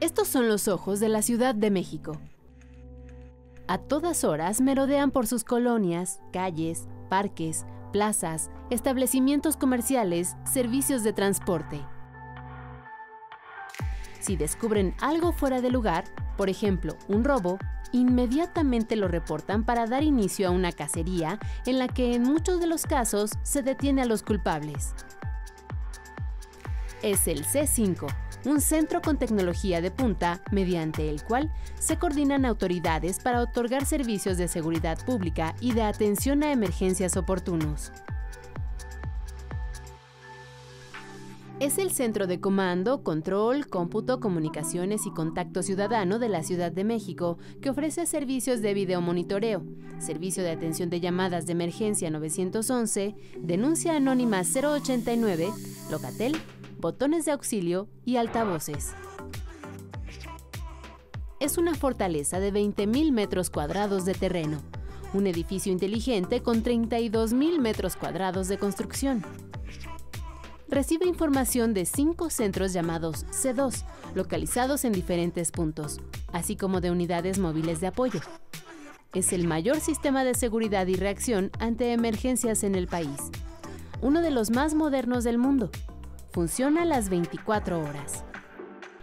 Estos 0.00 0.28
son 0.28 0.48
los 0.48 0.66
ojos 0.66 0.98
de 0.98 1.10
la 1.10 1.20
Ciudad 1.20 1.54
de 1.54 1.70
México. 1.70 2.18
A 3.72 3.78
todas 3.78 4.22
horas 4.22 4.60
merodean 4.60 5.10
por 5.10 5.26
sus 5.26 5.44
colonias, 5.44 6.20
calles, 6.30 6.88
parques, 7.08 7.64
plazas, 7.90 8.50
establecimientos 8.68 9.56
comerciales, 9.56 10.36
servicios 10.44 11.02
de 11.04 11.14
transporte. 11.14 11.80
Si 14.20 14.36
descubren 14.36 14.94
algo 15.00 15.32
fuera 15.32 15.62
de 15.62 15.70
lugar, 15.70 16.04
por 16.36 16.50
ejemplo, 16.50 16.98
un 17.08 17.24
robo, 17.24 17.56
inmediatamente 17.92 18.94
lo 18.94 19.08
reportan 19.08 19.64
para 19.64 19.86
dar 19.86 20.02
inicio 20.02 20.48
a 20.48 20.50
una 20.50 20.72
cacería 20.72 21.38
en 21.64 21.78
la 21.78 21.88
que 21.88 22.14
en 22.14 22.24
muchos 22.24 22.60
de 22.60 22.66
los 22.66 22.84
casos 22.84 23.30
se 23.42 23.62
detiene 23.62 24.02
a 24.02 24.04
los 24.04 24.22
culpables. 24.22 24.94
Es 27.00 27.26
el 27.26 27.46
C5, 27.46 28.06
un 28.44 28.60
centro 28.60 29.00
con 29.00 29.18
tecnología 29.18 29.80
de 29.80 29.90
punta 29.90 30.42
mediante 30.50 31.08
el 31.08 31.22
cual 31.22 31.52
se 31.78 31.98
coordinan 31.98 32.44
autoridades 32.44 33.20
para 33.20 33.40
otorgar 33.40 33.84
servicios 33.86 34.38
de 34.38 34.48
seguridad 34.48 35.04
pública 35.04 35.54
y 35.60 35.72
de 35.72 35.82
atención 35.82 36.42
a 36.42 36.52
emergencias 36.52 37.16
oportunos. 37.16 37.92
Es 41.60 41.78
el 41.78 41.92
centro 41.92 42.26
de 42.26 42.40
comando, 42.40 43.04
control, 43.04 43.68
cómputo, 43.68 44.18
comunicaciones 44.18 45.06
y 45.06 45.12
contacto 45.12 45.62
ciudadano 45.62 46.18
de 46.18 46.28
la 46.28 46.42
Ciudad 46.42 46.72
de 46.72 46.82
México 46.82 47.38
que 47.60 47.70
ofrece 47.70 48.04
servicios 48.06 48.62
de 48.62 48.74
videomonitoreo, 48.74 49.62
servicio 50.00 50.42
de 50.42 50.50
atención 50.50 50.90
de 50.90 50.98
llamadas 50.98 51.46
de 51.46 51.52
emergencia 51.52 52.10
911, 52.10 53.14
denuncia 53.38 53.94
anónima 53.94 54.42
089, 54.42 55.50
Locatel 55.88 56.36
botones 56.82 57.24
de 57.24 57.30
auxilio 57.30 57.88
y 58.04 58.16
altavoces. 58.16 58.92
Es 61.38 61.56
una 61.56 61.74
fortaleza 61.76 62.40
de 62.40 62.52
20.000 62.52 63.12
metros 63.12 63.50
cuadrados 63.50 64.04
de 64.04 64.14
terreno, 64.14 64.58
un 65.14 65.28
edificio 65.28 65.72
inteligente 65.72 66.42
con 66.42 66.64
32.000 66.64 67.60
metros 67.60 67.94
cuadrados 67.94 68.48
de 68.48 68.58
construcción. 68.58 69.24
Recibe 70.68 71.06
información 71.06 71.72
de 71.72 71.86
cinco 71.86 72.30
centros 72.30 72.72
llamados 72.72 73.26
C2, 73.26 73.84
localizados 74.16 74.84
en 74.84 74.92
diferentes 74.92 75.52
puntos, 75.52 76.00
así 76.32 76.56
como 76.56 76.80
de 76.80 76.90
unidades 76.90 77.38
móviles 77.38 77.80
de 77.80 77.86
apoyo. 77.86 78.20
Es 79.14 79.32
el 79.32 79.46
mayor 79.46 79.78
sistema 79.78 80.24
de 80.24 80.34
seguridad 80.34 80.88
y 80.88 80.96
reacción 80.96 81.52
ante 81.60 81.92
emergencias 81.92 82.64
en 82.64 82.74
el 82.74 82.88
país, 82.88 83.30
uno 84.00 84.20
de 84.20 84.32
los 84.32 84.50
más 84.50 84.74
modernos 84.74 85.22
del 85.22 85.38
mundo 85.38 85.70
Funciona 86.32 86.86
las 86.86 87.10
24 87.10 87.78
horas. 87.78 88.24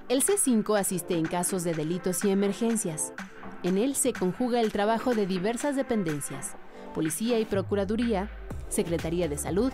El 0.08 0.24
C5 0.24 0.80
asiste 0.80 1.16
en 1.16 1.28
casos 1.28 1.64
de 1.64 1.76
delitos 1.76 2.26
y 2.26 2.32
emergencias. 2.32 3.14
En 3.62 3.78
él 3.78 3.94
se 3.94 4.14
conjuga 4.14 4.62
el 4.62 4.72
trabajo 4.72 5.14
de 5.14 5.28
diversas 5.28 5.76
dependencias, 5.76 6.56
Policía 6.96 7.38
y 7.38 7.46
Procuraduría, 7.46 8.32
Secretaría 8.68 9.28
de 9.28 9.38
Salud, 9.38 9.72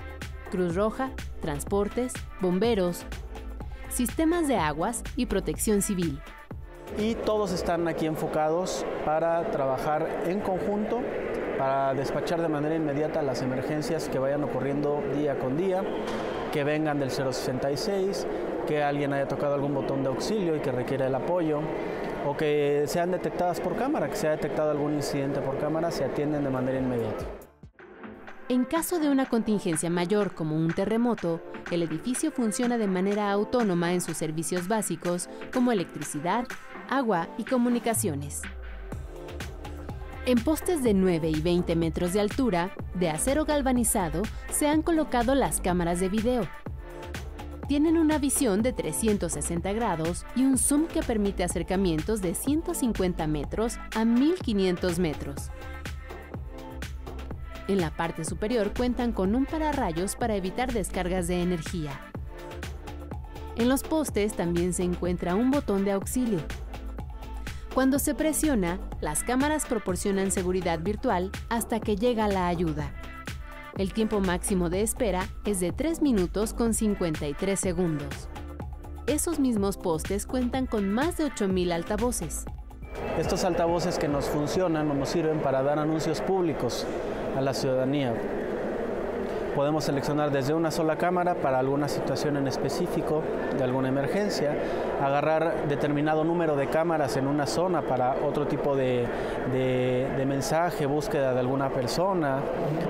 Cruz 0.51 0.75
Roja, 0.75 1.11
Transportes, 1.39 2.11
Bomberos, 2.41 3.05
Sistemas 3.87 4.49
de 4.49 4.57
Aguas 4.57 5.01
y 5.15 5.27
Protección 5.27 5.81
Civil. 5.81 6.19
Y 6.97 7.15
todos 7.15 7.53
están 7.53 7.87
aquí 7.87 8.05
enfocados 8.05 8.85
para 9.05 9.49
trabajar 9.51 10.23
en 10.25 10.41
conjunto, 10.41 10.99
para 11.57 11.93
despachar 11.93 12.41
de 12.41 12.49
manera 12.49 12.75
inmediata 12.75 13.21
las 13.21 13.41
emergencias 13.41 14.09
que 14.09 14.19
vayan 14.19 14.43
ocurriendo 14.43 15.01
día 15.13 15.39
con 15.39 15.55
día 15.55 15.85
que 16.55 16.63
vengan 16.63 17.01
del 17.01 17.11
066, 17.11 18.25
que 18.65 18.81
alguien 18.81 19.11
haya 19.11 19.27
tocado 19.27 19.55
algún 19.55 19.73
botón 19.73 20.03
de 20.03 20.07
auxilio 20.07 20.55
y 20.55 20.61
que 20.61 20.71
requiera 20.71 21.05
el 21.05 21.13
apoyo, 21.13 21.59
o 22.25 22.37
que 22.37 22.85
sean 22.87 23.11
detectadas 23.11 23.59
por 23.59 23.75
cámara, 23.75 24.07
que 24.07 24.15
se 24.15 24.27
haya 24.27 24.37
detectado 24.37 24.71
algún 24.71 24.93
incidente 24.93 25.41
por 25.41 25.57
cámara, 25.57 25.91
se 25.91 26.05
atienden 26.05 26.45
de 26.45 26.49
manera 26.49 26.79
inmediata. 26.79 27.25
En 28.47 28.63
caso 28.63 28.99
de 28.99 29.09
una 29.09 29.25
contingencia 29.25 29.89
mayor 29.89 30.33
como 30.33 30.55
un 30.55 30.71
terremoto, 30.73 31.41
el 31.71 31.83
edificio 31.83 32.31
funciona 32.31 32.77
de 32.77 32.87
manera 32.87 33.29
autónoma 33.31 33.91
en 33.91 33.99
sus 33.99 34.15
servicios 34.15 34.69
básicos 34.69 35.27
como 35.53 35.73
electricidad, 35.73 36.47
agua 36.89 37.27
y 37.37 37.43
comunicaciones. 37.43 38.43
En 40.27 40.43
postes 40.43 40.81
de 40.81 40.95
9 40.95 41.29
y 41.29 41.39
20 41.39 41.75
metros 41.75 42.13
de 42.13 42.19
altura, 42.19 42.71
de 42.95 43.11
acero 43.11 43.45
galvanizado, 43.45 44.23
se 44.49 44.67
han 44.67 44.81
colocado 44.81 45.35
las 45.35 45.61
cámaras 45.61 45.99
de 45.99 46.09
video. 46.09 46.47
Tienen 47.67 47.95
una 47.95 48.17
visión 48.17 48.63
de 48.63 48.73
360 48.73 49.71
grados 49.73 50.25
y 50.35 50.41
un 50.41 50.57
zoom 50.57 50.87
que 50.87 51.03
permite 51.03 51.43
acercamientos 51.43 52.23
de 52.23 52.33
150 52.33 53.27
metros 53.27 53.77
a 53.95 54.03
1500 54.03 54.97
metros. 54.97 55.51
En 57.67 57.79
la 57.79 57.95
parte 57.95 58.25
superior 58.25 58.73
cuentan 58.75 59.11
con 59.11 59.35
un 59.35 59.45
pararrayos 59.45 60.15
para 60.15 60.35
evitar 60.35 60.73
descargas 60.73 61.27
de 61.27 61.43
energía. 61.43 62.01
En 63.57 63.69
los 63.69 63.83
postes 63.83 64.33
también 64.33 64.73
se 64.73 64.81
encuentra 64.81 65.35
un 65.35 65.51
botón 65.51 65.85
de 65.85 65.91
auxilio. 65.91 66.39
Cuando 67.75 67.99
se 67.99 68.15
presiona, 68.15 68.79
las 69.01 69.25
cámaras 69.25 69.65
proporcionan 69.65 70.31
seguridad 70.31 70.79
virtual 70.79 71.29
hasta 71.49 71.81
que 71.81 71.97
llega 71.97 72.29
la 72.29 72.47
ayuda. 72.47 72.89
El 73.77 73.91
tiempo 73.91 74.21
máximo 74.21 74.69
de 74.69 74.81
espera 74.81 75.27
es 75.43 75.59
de 75.59 75.73
3 75.73 76.01
minutos 76.01 76.53
con 76.53 76.73
53 76.73 77.59
segundos. 77.59 78.29
Esos 79.07 79.41
mismos 79.41 79.75
postes 79.75 80.25
cuentan 80.25 80.67
con 80.67 80.89
más 80.89 81.17
de 81.17 81.25
8.000 81.25 81.73
altavoces. 81.73 82.45
Estos 83.19 83.43
altavoces 83.43 83.99
que 83.99 84.07
nos 84.07 84.29
funcionan 84.29 84.89
o 84.89 84.93
nos 84.93 85.09
sirven 85.09 85.41
para 85.41 85.61
dar 85.61 85.77
anuncios 85.77 86.21
públicos 86.21 86.87
a 87.35 87.41
la 87.41 87.53
ciudadanía. 87.53 88.13
Podemos 89.55 89.85
seleccionar 89.85 90.31
desde 90.31 90.53
una 90.53 90.69
sola 90.69 90.97
cámara 90.97 91.35
para 91.35 91.59
alguna 91.59 91.87
situación 91.87 92.35
en 92.35 92.45
específico, 92.45 93.23
de 93.57 93.63
alguna 93.63 93.87
emergencia, 93.87 94.53
agarrar 95.01 95.69
determinado 95.69 96.25
número 96.25 96.57
de 96.57 96.67
cámaras 96.67 97.15
en 97.15 97.25
una 97.25 97.47
zona 97.47 97.81
para 97.81 98.17
otro 98.25 98.47
tipo 98.47 98.75
de, 98.75 99.07
de, 99.53 100.25
mensaje, 100.25 100.85
búsqueda 100.85 101.33
de 101.33 101.39
alguna 101.39 101.69
persona 101.69 102.41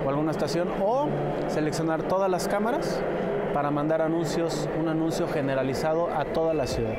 o 0.03 0.09
alguna 0.09 0.31
estación, 0.31 0.69
o 0.81 1.07
seleccionar 1.49 2.01
todas 2.03 2.31
las 2.31 2.47
cámaras 2.47 2.99
para 3.53 3.69
mandar 3.69 4.01
anuncios, 4.01 4.67
un 4.79 4.87
anuncio 4.87 5.27
generalizado 5.27 6.09
a 6.11 6.25
toda 6.25 6.55
la 6.55 6.65
ciudad. 6.65 6.95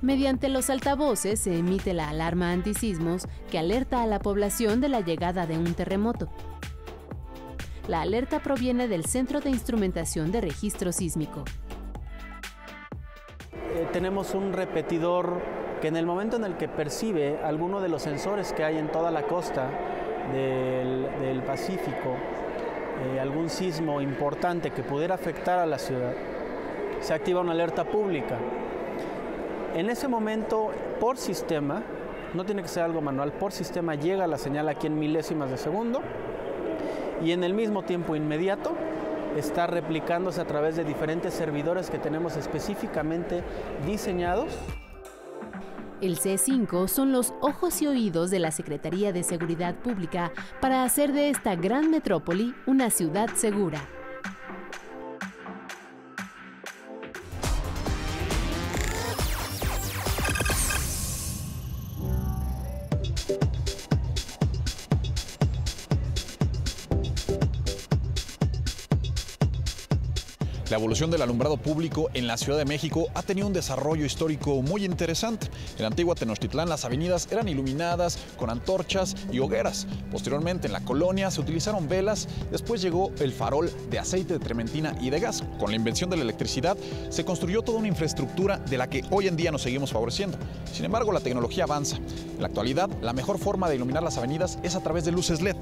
Mediante 0.00 0.48
los 0.48 0.68
altavoces 0.68 1.38
se 1.38 1.56
emite 1.56 1.94
la 1.94 2.08
alarma 2.08 2.50
antisismos 2.50 3.28
que 3.52 3.60
alerta 3.60 4.02
a 4.02 4.08
la 4.08 4.18
población 4.18 4.80
de 4.80 4.88
la 4.88 5.00
llegada 5.00 5.46
de 5.46 5.58
un 5.58 5.74
terremoto. 5.74 6.28
La 7.88 8.02
alerta 8.02 8.40
proviene 8.40 8.86
del 8.86 9.06
Centro 9.06 9.40
de 9.40 9.50
Instrumentación 9.50 10.30
de 10.30 10.40
Registro 10.40 10.92
Sísmico. 10.92 11.44
Eh, 13.74 13.88
tenemos 13.92 14.34
un 14.34 14.52
repetidor 14.52 15.40
que 15.80 15.88
en 15.88 15.96
el 15.96 16.06
momento 16.06 16.36
en 16.36 16.44
el 16.44 16.56
que 16.56 16.68
percibe 16.68 17.40
alguno 17.42 17.80
de 17.80 17.88
los 17.88 18.02
sensores 18.02 18.52
que 18.52 18.64
hay 18.64 18.78
en 18.78 18.92
toda 18.92 19.10
la 19.10 19.22
costa 19.22 19.68
del, 20.32 21.42
Pacífico, 21.42 22.16
eh, 23.04 23.18
algún 23.18 23.50
sismo 23.50 24.00
importante 24.00 24.70
que 24.70 24.82
pudiera 24.82 25.16
afectar 25.16 25.58
a 25.58 25.66
la 25.66 25.78
ciudad, 25.78 26.14
se 27.00 27.12
activa 27.12 27.40
una 27.40 27.50
alerta 27.50 27.84
pública 27.84 28.38
en 29.74 29.88
ese 29.88 30.06
momento, 30.06 30.70
por 31.00 31.16
sistema, 31.16 31.82
no 32.34 32.44
tiene 32.44 32.60
que 32.60 32.68
ser 32.68 32.82
algo 32.82 33.00
manual, 33.00 33.32
por 33.32 33.52
sistema 33.52 33.94
llega 33.94 34.26
la 34.26 34.36
señal 34.36 34.68
aquí 34.68 34.86
en 34.86 34.98
milésimas 34.98 35.50
de 35.50 35.56
segundo 35.56 36.02
y 37.22 37.32
en 37.32 37.44
el 37.44 37.54
mismo 37.54 37.82
tiempo 37.82 38.16
inmediato 38.16 38.76
está 39.36 39.66
replicándose 39.66 40.40
a 40.40 40.46
través 40.46 40.76
de 40.76 40.84
diferentes 40.84 41.32
servidores 41.32 41.90
que 41.90 41.98
tenemos 41.98 42.36
específicamente 42.36 43.42
diseñados. 43.86 44.52
El 46.00 46.18
C5 46.18 46.88
son 46.88 47.12
los 47.12 47.32
ojos 47.40 47.80
y 47.80 47.86
oídos 47.86 48.30
de 48.30 48.40
la 48.40 48.50
Secretaría 48.50 49.12
de 49.12 49.22
Seguridad 49.22 49.76
Pública 49.76 50.32
para 50.60 50.82
hacer 50.82 51.12
de 51.12 51.30
esta 51.30 51.54
gran 51.54 51.90
metrópoli 51.90 52.54
una 52.66 52.90
ciudad 52.90 53.30
segura. 53.36 53.80
La 70.72 70.78
evolución 70.78 71.10
del 71.10 71.20
alumbrado 71.20 71.58
público 71.58 72.08
en 72.14 72.26
la 72.26 72.38
Ciudad 72.38 72.56
de 72.56 72.64
México 72.64 73.08
ha 73.12 73.20
tenido 73.20 73.46
un 73.46 73.52
desarrollo 73.52 74.06
histórico 74.06 74.62
muy 74.62 74.86
interesante. 74.86 75.48
En 75.78 75.84
antigua 75.84 76.14
Tenochtitlán 76.14 76.70
las 76.70 76.86
avenidas 76.86 77.28
eran 77.30 77.46
iluminadas 77.46 78.16
con 78.38 78.48
antorchas 78.48 79.14
y 79.30 79.38
hogueras. 79.38 79.86
Posteriormente 80.10 80.68
en 80.68 80.72
la 80.72 80.80
colonia 80.80 81.30
se 81.30 81.42
utilizaron 81.42 81.90
velas, 81.90 82.26
después 82.50 82.80
llegó 82.80 83.12
el 83.20 83.32
farol 83.32 83.70
de 83.90 83.98
aceite 83.98 84.32
de 84.32 84.40
trementina 84.40 84.96
y 84.98 85.10
de 85.10 85.20
gas. 85.20 85.44
Con 85.60 85.68
la 85.68 85.76
invención 85.76 86.08
de 86.08 86.16
la 86.16 86.22
electricidad 86.22 86.78
se 87.10 87.22
construyó 87.22 87.60
toda 87.60 87.78
una 87.78 87.88
infraestructura 87.88 88.56
de 88.56 88.78
la 88.78 88.88
que 88.88 89.04
hoy 89.10 89.28
en 89.28 89.36
día 89.36 89.50
nos 89.50 89.60
seguimos 89.60 89.92
favoreciendo. 89.92 90.38
Sin 90.72 90.86
embargo, 90.86 91.12
la 91.12 91.20
tecnología 91.20 91.64
avanza. 91.64 91.98
En 91.98 92.40
la 92.40 92.46
actualidad, 92.46 92.88
la 93.02 93.12
mejor 93.12 93.38
forma 93.38 93.68
de 93.68 93.76
iluminar 93.76 94.02
las 94.02 94.16
avenidas 94.16 94.58
es 94.62 94.74
a 94.74 94.80
través 94.80 95.04
de 95.04 95.12
luces 95.12 95.42
LED. 95.42 95.56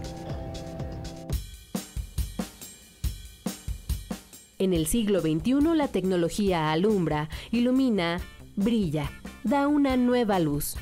En 4.61 4.75
el 4.75 4.87
siglo 4.87 5.23
XXI 5.23 5.75
la 5.75 5.88
tecnología 5.88 6.70
alumbra, 6.70 7.31
ilumina, 7.51 8.20
brilla, 8.57 9.11
da 9.42 9.66
una 9.66 9.96
nueva 9.96 10.38
luz. 10.38 10.77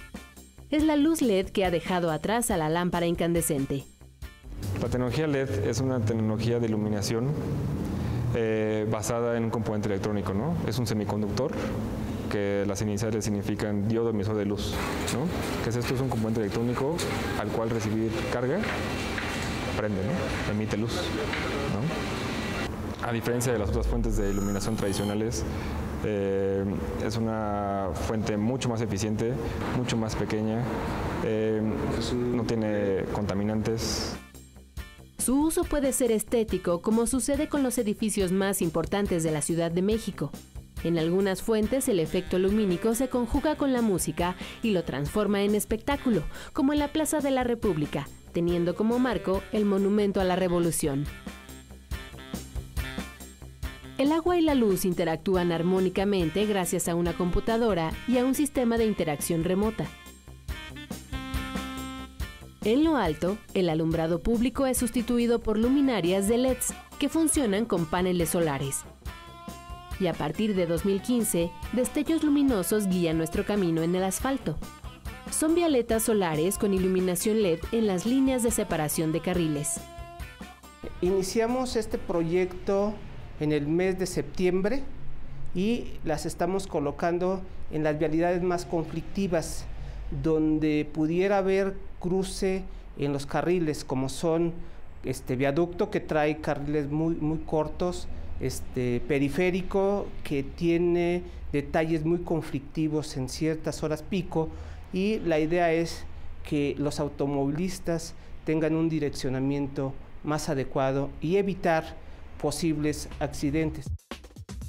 Es 0.68 0.82
la 0.82 0.96
luz 0.96 1.22
LED 1.22 1.50
que 1.50 1.64
ha 1.64 1.70
dejado 1.70 2.10
atrás 2.10 2.50
a 2.50 2.56
la 2.56 2.68
lámpara 2.68 3.06
incandescente. 3.06 3.84
La 4.82 4.88
tecnología 4.88 5.28
LED 5.28 5.68
es 5.68 5.80
una 5.80 6.00
tecnología 6.00 6.58
de 6.58 6.66
iluminación 6.66 7.28
eh, 8.34 8.84
basada 8.90 9.36
en 9.36 9.44
un 9.44 9.50
componente 9.50 9.88
electrónico, 9.88 10.34
¿no? 10.34 10.56
Es 10.66 10.76
un 10.80 10.88
semiconductor 10.88 11.52
que 12.32 12.64
las 12.66 12.82
iniciales 12.82 13.24
significan 13.24 13.86
diodo 13.86 14.10
emisor 14.10 14.34
de 14.34 14.44
luz, 14.44 14.74
¿no? 15.14 15.28
¿Qué 15.62 15.70
es 15.70 15.76
esto? 15.76 15.94
Es 15.94 16.00
un 16.00 16.08
componente 16.08 16.40
electrónico 16.40 16.96
al 17.40 17.46
cual 17.46 17.70
recibir 17.70 18.10
carga, 18.32 18.58
prende, 19.76 20.00
¿no? 20.02 20.52
Emite 20.52 20.76
luz, 20.76 20.96
¿no? 21.74 21.87
A 23.08 23.12
diferencia 23.12 23.52
de 23.52 23.58
las 23.58 23.70
otras 23.70 23.86
fuentes 23.86 24.18
de 24.18 24.30
iluminación 24.30 24.76
tradicionales, 24.76 25.42
eh, 26.04 26.62
es 27.04 27.16
una 27.16 27.88
fuente 27.94 28.36
mucho 28.36 28.68
más 28.68 28.82
eficiente, 28.82 29.32
mucho 29.78 29.96
más 29.96 30.14
pequeña, 30.14 30.62
eh, 31.24 31.62
no 32.14 32.44
tiene 32.44 33.04
contaminantes. 33.12 34.14
Su 35.18 35.40
uso 35.40 35.64
puede 35.64 35.92
ser 35.92 36.12
estético, 36.12 36.82
como 36.82 37.06
sucede 37.06 37.48
con 37.48 37.62
los 37.62 37.78
edificios 37.78 38.30
más 38.30 38.60
importantes 38.60 39.22
de 39.22 39.30
la 39.30 39.40
Ciudad 39.40 39.70
de 39.70 39.82
México. 39.82 40.30
En 40.84 40.98
algunas 40.98 41.42
fuentes 41.42 41.88
el 41.88 42.00
efecto 42.00 42.38
lumínico 42.38 42.94
se 42.94 43.08
conjuga 43.08 43.56
con 43.56 43.72
la 43.72 43.82
música 43.82 44.36
y 44.62 44.70
lo 44.70 44.84
transforma 44.84 45.42
en 45.42 45.54
espectáculo, 45.54 46.22
como 46.52 46.74
en 46.74 46.78
la 46.78 46.88
Plaza 46.88 47.20
de 47.20 47.30
la 47.30 47.42
República, 47.42 48.06
teniendo 48.32 48.76
como 48.76 48.98
marco 48.98 49.42
el 49.52 49.64
Monumento 49.64 50.20
a 50.20 50.24
la 50.24 50.36
Revolución. 50.36 51.06
El 53.98 54.12
agua 54.12 54.38
y 54.38 54.42
la 54.42 54.54
luz 54.54 54.84
interactúan 54.84 55.50
armónicamente 55.50 56.46
gracias 56.46 56.86
a 56.86 56.94
una 56.94 57.14
computadora 57.14 57.90
y 58.06 58.18
a 58.18 58.24
un 58.24 58.36
sistema 58.36 58.78
de 58.78 58.86
interacción 58.86 59.42
remota. 59.42 59.88
En 62.62 62.84
lo 62.84 62.96
alto, 62.96 63.38
el 63.54 63.68
alumbrado 63.68 64.20
público 64.20 64.66
es 64.66 64.78
sustituido 64.78 65.40
por 65.40 65.58
luminarias 65.58 66.28
de 66.28 66.38
LEDs 66.38 66.72
que 67.00 67.08
funcionan 67.08 67.64
con 67.64 67.86
paneles 67.86 68.28
solares. 68.28 68.84
Y 69.98 70.06
a 70.06 70.12
partir 70.12 70.54
de 70.54 70.66
2015, 70.66 71.50
destellos 71.72 72.22
luminosos 72.22 72.86
guían 72.86 73.18
nuestro 73.18 73.44
camino 73.44 73.82
en 73.82 73.96
el 73.96 74.04
asfalto. 74.04 74.56
Son 75.32 75.56
violetas 75.56 76.04
solares 76.04 76.56
con 76.56 76.72
iluminación 76.72 77.42
LED 77.42 77.58
en 77.72 77.88
las 77.88 78.06
líneas 78.06 78.44
de 78.44 78.52
separación 78.52 79.10
de 79.10 79.22
carriles. 79.22 79.80
Iniciamos 81.00 81.74
este 81.74 81.98
proyecto 81.98 82.94
en 83.40 83.52
el 83.52 83.66
mes 83.66 83.98
de 83.98 84.06
septiembre 84.06 84.82
y 85.54 85.92
las 86.04 86.26
estamos 86.26 86.66
colocando 86.66 87.40
en 87.70 87.82
las 87.82 87.98
vialidades 87.98 88.42
más 88.42 88.64
conflictivas, 88.64 89.64
donde 90.22 90.88
pudiera 90.92 91.38
haber 91.38 91.74
cruce 92.00 92.64
en 92.98 93.12
los 93.12 93.26
carriles, 93.26 93.84
como 93.84 94.08
son 94.08 94.52
este 95.04 95.36
viaducto 95.36 95.90
que 95.90 96.00
trae 96.00 96.38
carriles 96.38 96.90
muy, 96.90 97.14
muy 97.16 97.38
cortos, 97.38 98.08
este 98.40 99.00
periférico 99.06 100.06
que 100.24 100.42
tiene 100.42 101.22
detalles 101.52 102.04
muy 102.04 102.18
conflictivos 102.18 103.16
en 103.16 103.28
ciertas 103.28 103.82
horas 103.82 104.02
pico 104.02 104.48
y 104.92 105.18
la 105.20 105.38
idea 105.38 105.72
es 105.72 106.04
que 106.44 106.74
los 106.78 107.00
automovilistas 107.00 108.14
tengan 108.44 108.74
un 108.74 108.88
direccionamiento 108.88 109.92
más 110.24 110.48
adecuado 110.48 111.10
y 111.20 111.36
evitar 111.36 111.96
posibles 112.38 113.08
accidentes. 113.20 113.86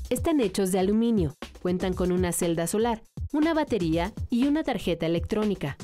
Están 0.09 0.41
hechos 0.41 0.71
de 0.71 0.79
aluminio, 0.79 1.35
cuentan 1.61 1.93
con 1.93 2.11
una 2.11 2.31
celda 2.31 2.67
solar, 2.67 3.01
una 3.31 3.53
batería 3.53 4.11
y 4.29 4.47
una 4.47 4.63
tarjeta 4.63 5.05
electrónica. 5.05 5.77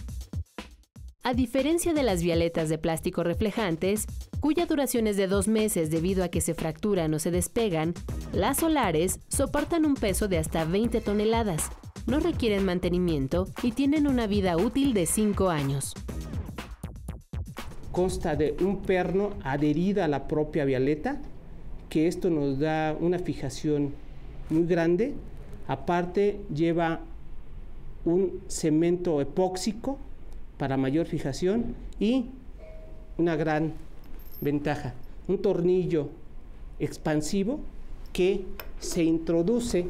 A 1.24 1.34
diferencia 1.34 1.94
de 1.94 2.04
las 2.04 2.22
vialetas 2.22 2.70
de 2.70 2.78
plástico 2.78 3.24
reflejantes, 3.24 4.06
cuya 4.40 4.68
duración 4.68 5.08
es 5.08 5.18
de 5.18 5.28
dos 5.28 5.48
meses 5.48 5.90
debido 5.90 6.24
a 6.24 6.30
que 6.30 6.40
se 6.40 6.54
fracturan 6.54 7.14
o 7.16 7.20
se 7.20 7.32
despegan, 7.32 7.96
las 8.32 8.58
solares 8.58 9.20
soportan 9.28 9.86
un 9.86 9.96
peso 9.96 10.28
de 10.28 10.38
hasta 10.38 10.66
20 10.66 11.02
toneladas, 11.02 11.72
no 12.06 12.20
requieren 12.20 12.64
mantenimiento 12.64 13.48
y 13.64 13.72
tienen 13.72 14.06
una 14.06 14.28
vida 14.28 14.56
útil 14.58 14.94
de 14.94 15.08
5 15.08 15.50
años. 15.50 15.96
Consta 17.92 18.36
de 18.36 18.56
un 18.60 18.84
perno 18.84 19.32
adherida 19.44 20.06
a 20.06 20.08
la 20.08 20.28
propia 20.28 20.66
vialeta, 20.66 21.22
que 21.96 22.10
esto 22.10 22.30
nos 22.30 22.60
da 22.60 22.94
una 23.00 23.20
fijación 23.20 23.94
muy 24.50 24.66
grande. 24.66 25.14
Aparte 25.66 26.42
lleva 26.54 27.00
un 28.04 28.42
cemento 28.50 29.22
epóxico 29.22 29.98
para 30.58 30.76
mayor 30.76 31.06
fijación 31.06 31.74
y 31.98 32.26
una 33.18 33.38
gran 33.38 33.72
ventaja, 34.42 34.94
un 35.30 35.42
tornillo 35.42 36.10
expansivo 36.80 37.62
que 38.12 38.44
se 38.78 39.06
introduce 39.06 39.88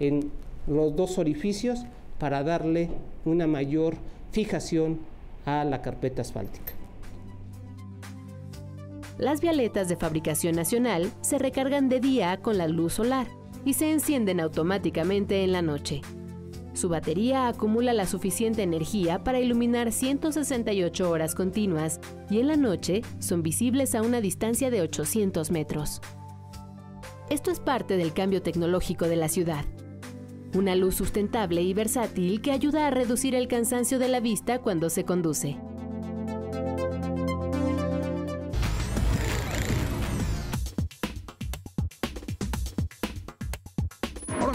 en 0.00 0.32
los 0.66 0.96
dos 0.96 1.16
orificios 1.16 1.84
para 2.18 2.42
darle 2.42 2.90
una 3.24 3.46
mayor 3.46 3.94
fijación 4.32 4.98
a 5.46 5.62
la 5.62 5.80
carpeta 5.80 6.22
asfáltica. 6.22 6.79
Las 9.20 9.42
vialetas 9.42 9.90
de 9.90 9.96
fabricación 9.96 10.56
nacional 10.56 11.12
se 11.20 11.38
recargan 11.38 11.90
de 11.90 12.00
día 12.00 12.38
con 12.40 12.56
la 12.56 12.66
luz 12.66 12.94
solar 12.94 13.26
y 13.66 13.74
se 13.74 13.92
encienden 13.92 14.40
automáticamente 14.40 15.44
en 15.44 15.52
la 15.52 15.60
noche. 15.60 16.00
Su 16.72 16.88
batería 16.88 17.46
acumula 17.46 17.92
la 17.92 18.06
suficiente 18.06 18.62
energía 18.62 19.22
para 19.22 19.38
iluminar 19.38 19.92
168 19.92 21.10
horas 21.10 21.34
continuas 21.34 22.00
y 22.30 22.40
en 22.40 22.46
la 22.46 22.56
noche 22.56 23.02
son 23.18 23.42
visibles 23.42 23.94
a 23.94 24.00
una 24.00 24.22
distancia 24.22 24.70
de 24.70 24.80
800 24.80 25.50
metros. 25.50 26.00
Esto 27.28 27.50
es 27.50 27.60
parte 27.60 27.98
del 27.98 28.14
cambio 28.14 28.40
tecnológico 28.40 29.04
de 29.04 29.16
la 29.16 29.28
ciudad. 29.28 29.66
Una 30.54 30.74
luz 30.74 30.94
sustentable 30.94 31.60
y 31.60 31.74
versátil 31.74 32.40
que 32.40 32.52
ayuda 32.52 32.86
a 32.86 32.90
reducir 32.90 33.34
el 33.34 33.48
cansancio 33.48 33.98
de 33.98 34.08
la 34.08 34.20
vista 34.20 34.60
cuando 34.60 34.88
se 34.88 35.04
conduce. 35.04 35.58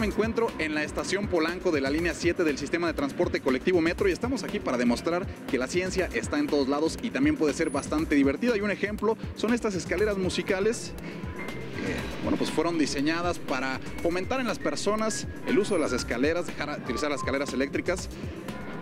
Encuentro 0.05 0.51
en 0.59 0.75
la 0.75 0.83
estación 0.83 1.27
Polanco 1.27 1.71
de 1.71 1.81
la 1.81 1.89
línea 1.89 2.13
7 2.13 2.43
del 2.43 2.57
sistema 2.57 2.87
de 2.87 2.93
transporte 2.93 3.41
colectivo 3.41 3.81
Metro 3.81 4.07
y 4.07 4.11
estamos 4.11 4.43
aquí 4.43 4.59
para 4.59 4.77
demostrar 4.77 5.25
que 5.49 5.57
la 5.57 5.67
ciencia 5.67 6.09
está 6.13 6.39
en 6.39 6.47
todos 6.47 6.67
lados 6.67 6.97
y 7.01 7.09
también 7.09 7.35
puede 7.35 7.53
ser 7.53 7.69
bastante 7.69 8.15
divertida. 8.15 8.55
Y 8.55 8.61
un 8.61 8.71
ejemplo 8.71 9.17
son 9.35 9.53
estas 9.53 9.75
escaleras 9.75 10.17
musicales 10.17 10.93
bueno, 12.23 12.37
pues 12.37 12.49
fueron 12.49 12.79
diseñadas 12.79 13.37
para 13.37 13.79
fomentar 14.01 14.39
en 14.39 14.47
las 14.47 14.57
personas 14.57 15.27
el 15.47 15.59
uso 15.59 15.75
de 15.75 15.81
las 15.81 15.93
escaleras, 15.93 16.47
dejar 16.47 16.75
de 16.75 16.83
utilizar 16.83 17.11
las 17.11 17.19
escaleras 17.19 17.53
eléctricas 17.53 18.09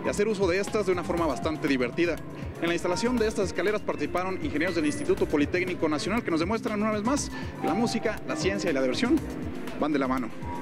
y 0.04 0.08
hacer 0.08 0.28
uso 0.28 0.46
de 0.46 0.58
estas 0.58 0.86
de 0.86 0.92
una 0.92 1.04
forma 1.04 1.26
bastante 1.26 1.68
divertida. 1.68 2.16
En 2.62 2.68
la 2.68 2.74
instalación 2.74 3.16
de 3.18 3.26
estas 3.26 3.48
escaleras 3.48 3.82
participaron 3.82 4.42
ingenieros 4.42 4.74
del 4.76 4.86
Instituto 4.86 5.26
Politécnico 5.26 5.88
Nacional 5.88 6.22
que 6.22 6.30
nos 6.30 6.40
demuestran 6.40 6.80
una 6.80 6.92
vez 6.92 7.02
más 7.02 7.30
que 7.60 7.66
la 7.66 7.74
música, 7.74 8.20
la 8.26 8.36
ciencia 8.36 8.70
y 8.70 8.72
la 8.72 8.80
diversión 8.80 9.16
van 9.78 9.92
de 9.92 9.98
la 9.98 10.08
mano. 10.08 10.53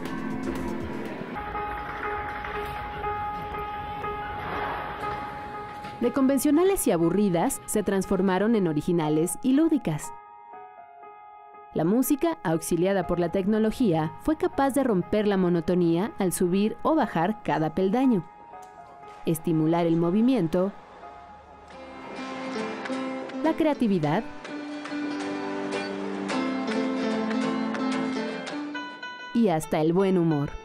De 6.03 6.13
convencionales 6.13 6.87
y 6.89 6.91
aburridas 6.91 7.63
se 7.67 7.85
transformaron 7.85 8.57
en 8.57 8.67
originales 8.67 9.39
y 9.41 9.53
lúdicas. 9.53 10.13
La 11.75 11.85
música, 11.85 12.39
auxiliada 12.43 13.07
por 13.07 13.21
la 13.21 13.31
tecnología, 13.31 14.13
fue 14.21 14.37
capaz 14.37 14.75
de 14.75 14.83
romper 14.83 15.29
la 15.29 15.37
monotonía 15.37 16.13
al 16.19 16.33
subir 16.33 16.77
o 16.83 16.97
bajar 16.97 17.43
cada 17.45 17.75
peldaño, 17.75 18.25
estimular 19.27 19.87
el 19.87 19.97
movimiento, 19.97 20.73
la 23.45 23.55
creatividad 23.55 24.25
y 29.35 29.49
hasta 29.49 29.81
el 29.81 29.93
buen 29.93 30.19
humor. 30.19 30.62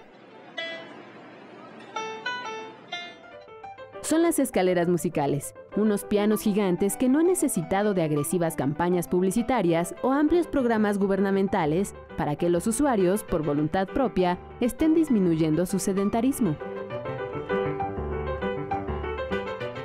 Son 4.07 4.21
las 4.21 4.39
escaleras 4.39 4.87
musicales, 4.87 5.53
unos 5.75 6.05
pianos 6.05 6.39
gigantes 6.39 6.95
que 6.95 7.09
no 7.09 7.19
han 7.19 7.27
necesitado 7.27 7.93
de 7.93 8.03
agresivas 8.03 8.55
campañas 8.55 9.09
publicitarias 9.09 9.95
o 10.01 10.13
amplios 10.13 10.47
programas 10.47 10.97
gubernamentales 10.97 11.93
para 12.15 12.37
que 12.37 12.49
los 12.49 12.67
usuarios, 12.67 13.25
por 13.25 13.43
voluntad 13.43 13.85
propia, 13.85 14.39
estén 14.61 14.93
disminuyendo 14.93 15.65
su 15.65 15.79
sedentarismo. 15.79 16.55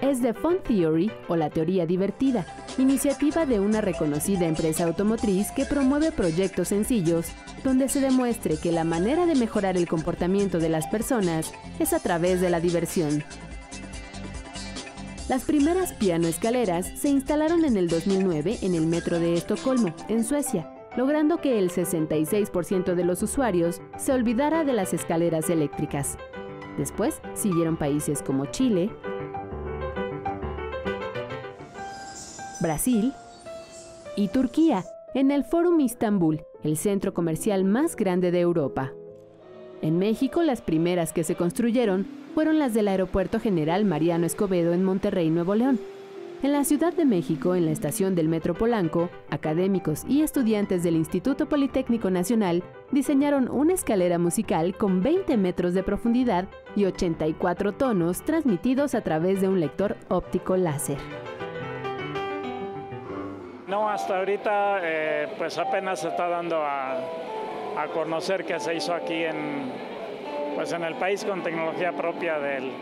es 0.03 0.21
The 0.21 0.35
Fun 0.35 0.59
Theory 0.63 1.11
o 1.27 1.35
la 1.35 1.51
teoría 1.51 1.87
divertida, 1.87 2.47
iniciativa 2.79 3.45
de 3.45 3.59
una 3.59 3.81
reconocida 3.81 4.47
empresa 4.47 4.85
automotriz 4.85 5.51
que 5.51 5.65
promueve 5.65 6.13
proyectos 6.13 6.69
sencillos 6.69 7.27
donde 7.65 7.89
se 7.89 8.01
demuestre 8.01 8.57
que 8.57 8.71
la 8.73 8.85
manera 8.85 9.27
de 9.27 9.35
mejorar 9.35 9.77
el 9.77 9.89
comportamiento 9.89 10.59
de 10.59 10.69
las 10.69 10.87
personas 10.87 11.53
es 11.81 11.93
a 11.93 11.99
través 11.99 12.41
de 12.41 12.51
la 12.51 12.61
diversión, 12.61 13.25
las 15.33 15.45
primeras 15.45 15.95
piano 15.95 16.29
escaleras 16.29 16.87
se 16.95 17.09
instalaron 17.09 17.64
en 17.64 17.79
el 17.79 17.88
2009 17.88 18.59
en 18.61 18.75
el 18.75 18.87
metro 18.87 19.18
de 19.18 19.33
Estocolmo, 19.33 19.95
en 20.11 20.25
Suecia, 20.25 20.71
logrando 20.95 21.38
que 21.38 21.59
el 21.59 21.71
66% 21.71 22.95
de 22.95 23.03
los 23.03 23.23
usuarios 23.23 23.81
se 23.97 24.12
olvidara 24.12 24.62
de 24.64 24.75
las 24.75 24.92
escaleras 24.92 25.49
eléctricas. 25.49 26.18
Después 26.77 27.23
siguieron 27.33 27.79
países 27.79 28.21
como 28.21 28.45
Chile, 28.45 28.90
Brasil 32.61 33.14
y 34.18 34.29
Turquía, 34.29 34.85
en 35.14 35.31
el 35.31 35.45
Fórum 35.45 35.81
Istambul, 35.81 36.42
el 36.62 36.77
centro 36.77 37.14
comercial 37.14 37.64
más 37.64 37.97
grande 37.97 38.33
de 38.33 38.40
Europa. 38.40 38.92
En 39.81 39.99
México, 39.99 40.42
las 40.42 40.61
primeras 40.61 41.14
que 41.14 41.25
se 41.25 41.37
construyeron 41.37 42.22
fueron 42.35 42.59
las 42.59 42.75
del 42.75 42.88
Aeropuerto 42.88 43.40
General 43.40 43.85
Mariano 43.85 44.27
Escobedo 44.27 44.73
en 44.73 44.85
Monterrey, 44.85 45.31
Nuevo 45.31 45.55
León. 45.55 45.79
En 46.42 46.53
la 46.53 46.64
Ciudad 46.64 46.92
de 46.92 47.05
México, 47.05 47.55
en 47.55 47.66
la 47.66 47.71
estación 47.71 48.16
del 48.16 48.29
Metro 48.29 48.55
Polanco, 48.55 49.11
académicos 49.31 50.05
y 50.09 50.23
estudiantes 50.23 50.83
del 50.83 50.97
Instituto 50.97 51.49
Politécnico 51.49 52.11
Nacional 52.11 52.64
diseñaron 52.90 53.49
una 53.49 53.75
escalera 53.75 54.18
musical 54.18 54.77
con 54.77 55.03
20 55.03 55.37
metros 55.37 55.73
de 55.73 55.85
profundidad 55.85 56.49
y 56.75 56.87
84 56.87 57.73
tonos 57.73 58.23
transmitidos 58.23 58.97
a 58.97 59.03
través 59.03 59.40
de 59.40 59.49
un 59.49 59.61
lector 59.61 59.97
óptico 60.09 60.57
láser. 60.57 60.99
No, 63.68 63.88
hasta 63.88 64.18
ahorita 64.18 64.81
eh, 64.83 65.29
pues 65.38 65.57
apenas 65.59 66.01
se 66.01 66.09
está 66.09 66.29
dando 66.29 66.57
a, 66.57 66.95
a 67.79 67.87
conocer 67.95 68.45
que 68.45 68.59
se 68.59 68.75
hizo 68.75 68.92
aquí 68.92 69.23
en, 69.23 69.91
pues 70.55 70.73
en 70.73 70.85
el 70.85 70.95
país 70.95 71.25
con 71.25 71.43
tecnología 71.43 71.93
propia 71.93 72.38
del, 72.38 72.73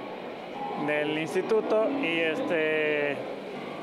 del 0.87 1.19
instituto 1.19 1.89
y 1.91 2.21
este 2.21 3.17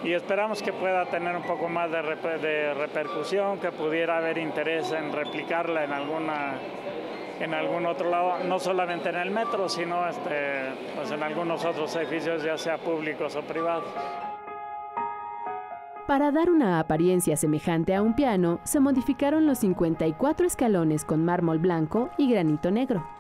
y 0.03 0.13
esperamos 0.13 0.61
que 0.61 0.71
pueda 0.73 1.05
tener 1.05 1.35
un 1.35 1.41
poco 1.43 1.67
más 1.67 1.89
de, 1.89 2.01
de, 2.37 2.73
repercusión, 2.75 3.59
que 3.59 3.71
pudiera 3.71 4.17
haber 4.17 4.37
interés 4.37 4.91
en 4.91 5.11
replicarla 5.11 5.83
en 5.83 5.91
alguna 5.91 6.53
en 7.39 7.53
algún 7.53 7.85
otro 7.85 8.09
lado, 8.09 8.43
no 8.45 8.57
solamente 8.57 9.09
en 9.09 9.15
el 9.15 9.29
metro, 9.29 9.69
sino 9.69 10.07
este, 10.07 10.71
pues 10.95 11.11
en 11.11 11.21
algunos 11.21 11.63
otros 11.65 11.95
edificios, 11.95 12.43
ya 12.43 12.57
sea 12.57 12.79
públicos 12.79 13.35
o 13.35 13.41
privados. 13.41 13.85
Para 16.07 16.31
dar 16.31 16.49
una 16.49 16.79
apariencia 16.79 17.35
semejante 17.35 17.93
a 17.93 18.01
un 18.01 18.15
piano, 18.15 18.59
se 18.63 18.79
modificaron 18.79 19.45
los 19.45 19.59
54 19.59 20.47
escalones 20.47 21.05
con 21.05 21.25
mármol 21.25 21.59
blanco 21.59 22.09
y 22.17 22.31
granito 22.31 22.71
negro. 22.71 23.16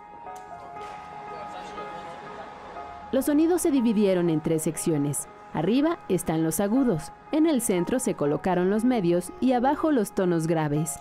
Los 3.13 3.25
sonidos 3.25 3.61
se 3.61 3.71
dividieron 3.71 4.29
en 4.29 4.41
tres 4.41 4.63
secciones. 4.63 5.29
Arriba 5.53 5.97
están 6.09 6.43
los 6.43 6.59
agudos, 6.59 7.13
en 7.31 7.47
el 7.47 7.61
centro 7.61 7.99
se 7.99 8.15
colocaron 8.15 8.69
los 8.69 8.83
medios 8.83 9.31
y 9.39 9.53
abajo 9.53 9.91
los 9.91 10.11
tonos 10.11 10.45
graves. 10.45 10.99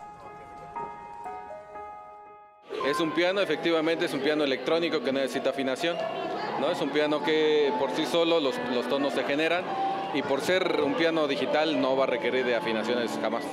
Es 2.86 3.00
un 3.00 3.10
piano, 3.10 3.40
efectivamente 3.40 4.04
es 4.04 4.14
un 4.14 4.20
piano 4.20 4.44
electrónico 4.44 5.00
que 5.00 5.12
necesita 5.12 5.50
afinación. 5.50 5.96
¿no? 6.60 6.70
Es 6.70 6.80
un 6.80 6.90
piano 6.90 7.24
que 7.24 7.72
por 7.80 7.90
sí 7.90 8.06
solo 8.06 8.38
los, 8.38 8.54
los 8.72 8.88
tonos 8.88 9.12
se 9.12 9.24
generan 9.24 9.64
y 10.14 10.22
por 10.22 10.42
ser 10.42 10.80
un 10.84 10.94
piano 10.94 11.26
digital 11.26 11.80
no 11.80 11.96
va 11.96 12.04
a 12.04 12.06
requerir 12.06 12.46
de 12.46 12.54
afinaciones 12.54 13.18
jamás. 13.20 13.44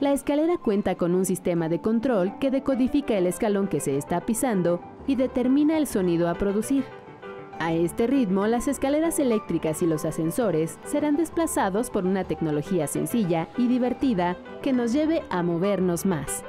La 0.00 0.12
escalera 0.12 0.58
cuenta 0.58 0.96
con 0.96 1.14
un 1.14 1.24
sistema 1.24 1.68
de 1.68 1.80
control 1.80 2.38
que 2.38 2.50
decodifica 2.50 3.16
el 3.16 3.26
escalón 3.26 3.68
que 3.68 3.80
se 3.80 3.96
está 3.96 4.20
pisando 4.20 4.80
y 5.06 5.14
determina 5.14 5.78
el 5.78 5.86
sonido 5.86 6.28
a 6.28 6.34
producir. 6.34 6.84
A 7.58 7.72
este 7.72 8.06
ritmo, 8.06 8.46
las 8.46 8.68
escaleras 8.68 9.18
eléctricas 9.18 9.80
y 9.80 9.86
los 9.86 10.04
ascensores 10.04 10.78
serán 10.84 11.16
desplazados 11.16 11.88
por 11.88 12.04
una 12.04 12.24
tecnología 12.24 12.86
sencilla 12.86 13.48
y 13.56 13.66
divertida 13.66 14.36
que 14.62 14.74
nos 14.74 14.92
lleve 14.92 15.22
a 15.30 15.42
movernos 15.42 16.04
más. 16.04 16.44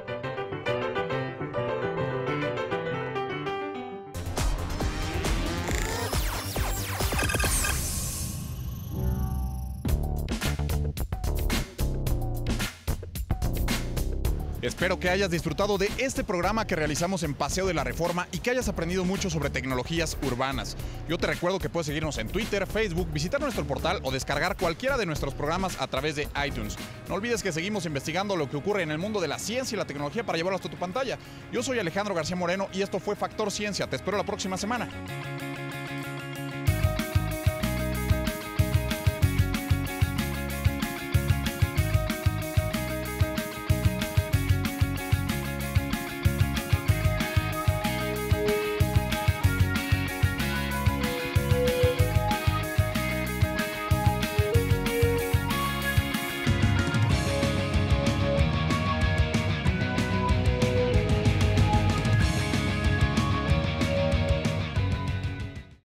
Espero 14.78 15.00
que 15.00 15.10
hayas 15.10 15.32
disfrutado 15.32 15.76
de 15.76 15.90
este 15.98 16.22
programa 16.22 16.64
que 16.64 16.76
realizamos 16.76 17.24
en 17.24 17.34
Paseo 17.34 17.66
de 17.66 17.74
la 17.74 17.82
Reforma 17.82 18.28
y 18.30 18.38
que 18.38 18.50
hayas 18.50 18.68
aprendido 18.68 19.04
mucho 19.04 19.28
sobre 19.28 19.50
tecnologías 19.50 20.16
urbanas. 20.22 20.76
Yo 21.08 21.18
te 21.18 21.26
recuerdo 21.26 21.58
que 21.58 21.68
puedes 21.68 21.88
seguirnos 21.88 22.16
en 22.18 22.28
Twitter, 22.28 22.64
Facebook, 22.64 23.12
visitar 23.12 23.40
nuestro 23.40 23.66
portal 23.66 23.98
o 24.04 24.12
descargar 24.12 24.56
cualquiera 24.56 24.96
de 24.96 25.04
nuestros 25.04 25.34
programas 25.34 25.80
a 25.80 25.88
través 25.88 26.14
de 26.14 26.28
iTunes. 26.46 26.76
No 27.08 27.16
olvides 27.16 27.42
que 27.42 27.50
seguimos 27.50 27.86
investigando 27.86 28.36
lo 28.36 28.48
que 28.48 28.56
ocurre 28.56 28.84
en 28.84 28.92
el 28.92 28.98
mundo 28.98 29.20
de 29.20 29.26
la 29.26 29.40
ciencia 29.40 29.74
y 29.74 29.78
la 29.80 29.84
tecnología 29.84 30.24
para 30.24 30.38
llevarlo 30.38 30.54
hasta 30.54 30.70
tu 30.70 30.76
pantalla. 30.76 31.18
Yo 31.50 31.60
soy 31.64 31.80
Alejandro 31.80 32.14
García 32.14 32.36
Moreno 32.36 32.68
y 32.72 32.82
esto 32.82 33.00
fue 33.00 33.16
Factor 33.16 33.50
Ciencia. 33.50 33.88
Te 33.88 33.96
espero 33.96 34.16
la 34.16 34.24
próxima 34.24 34.56
semana. 34.56 34.88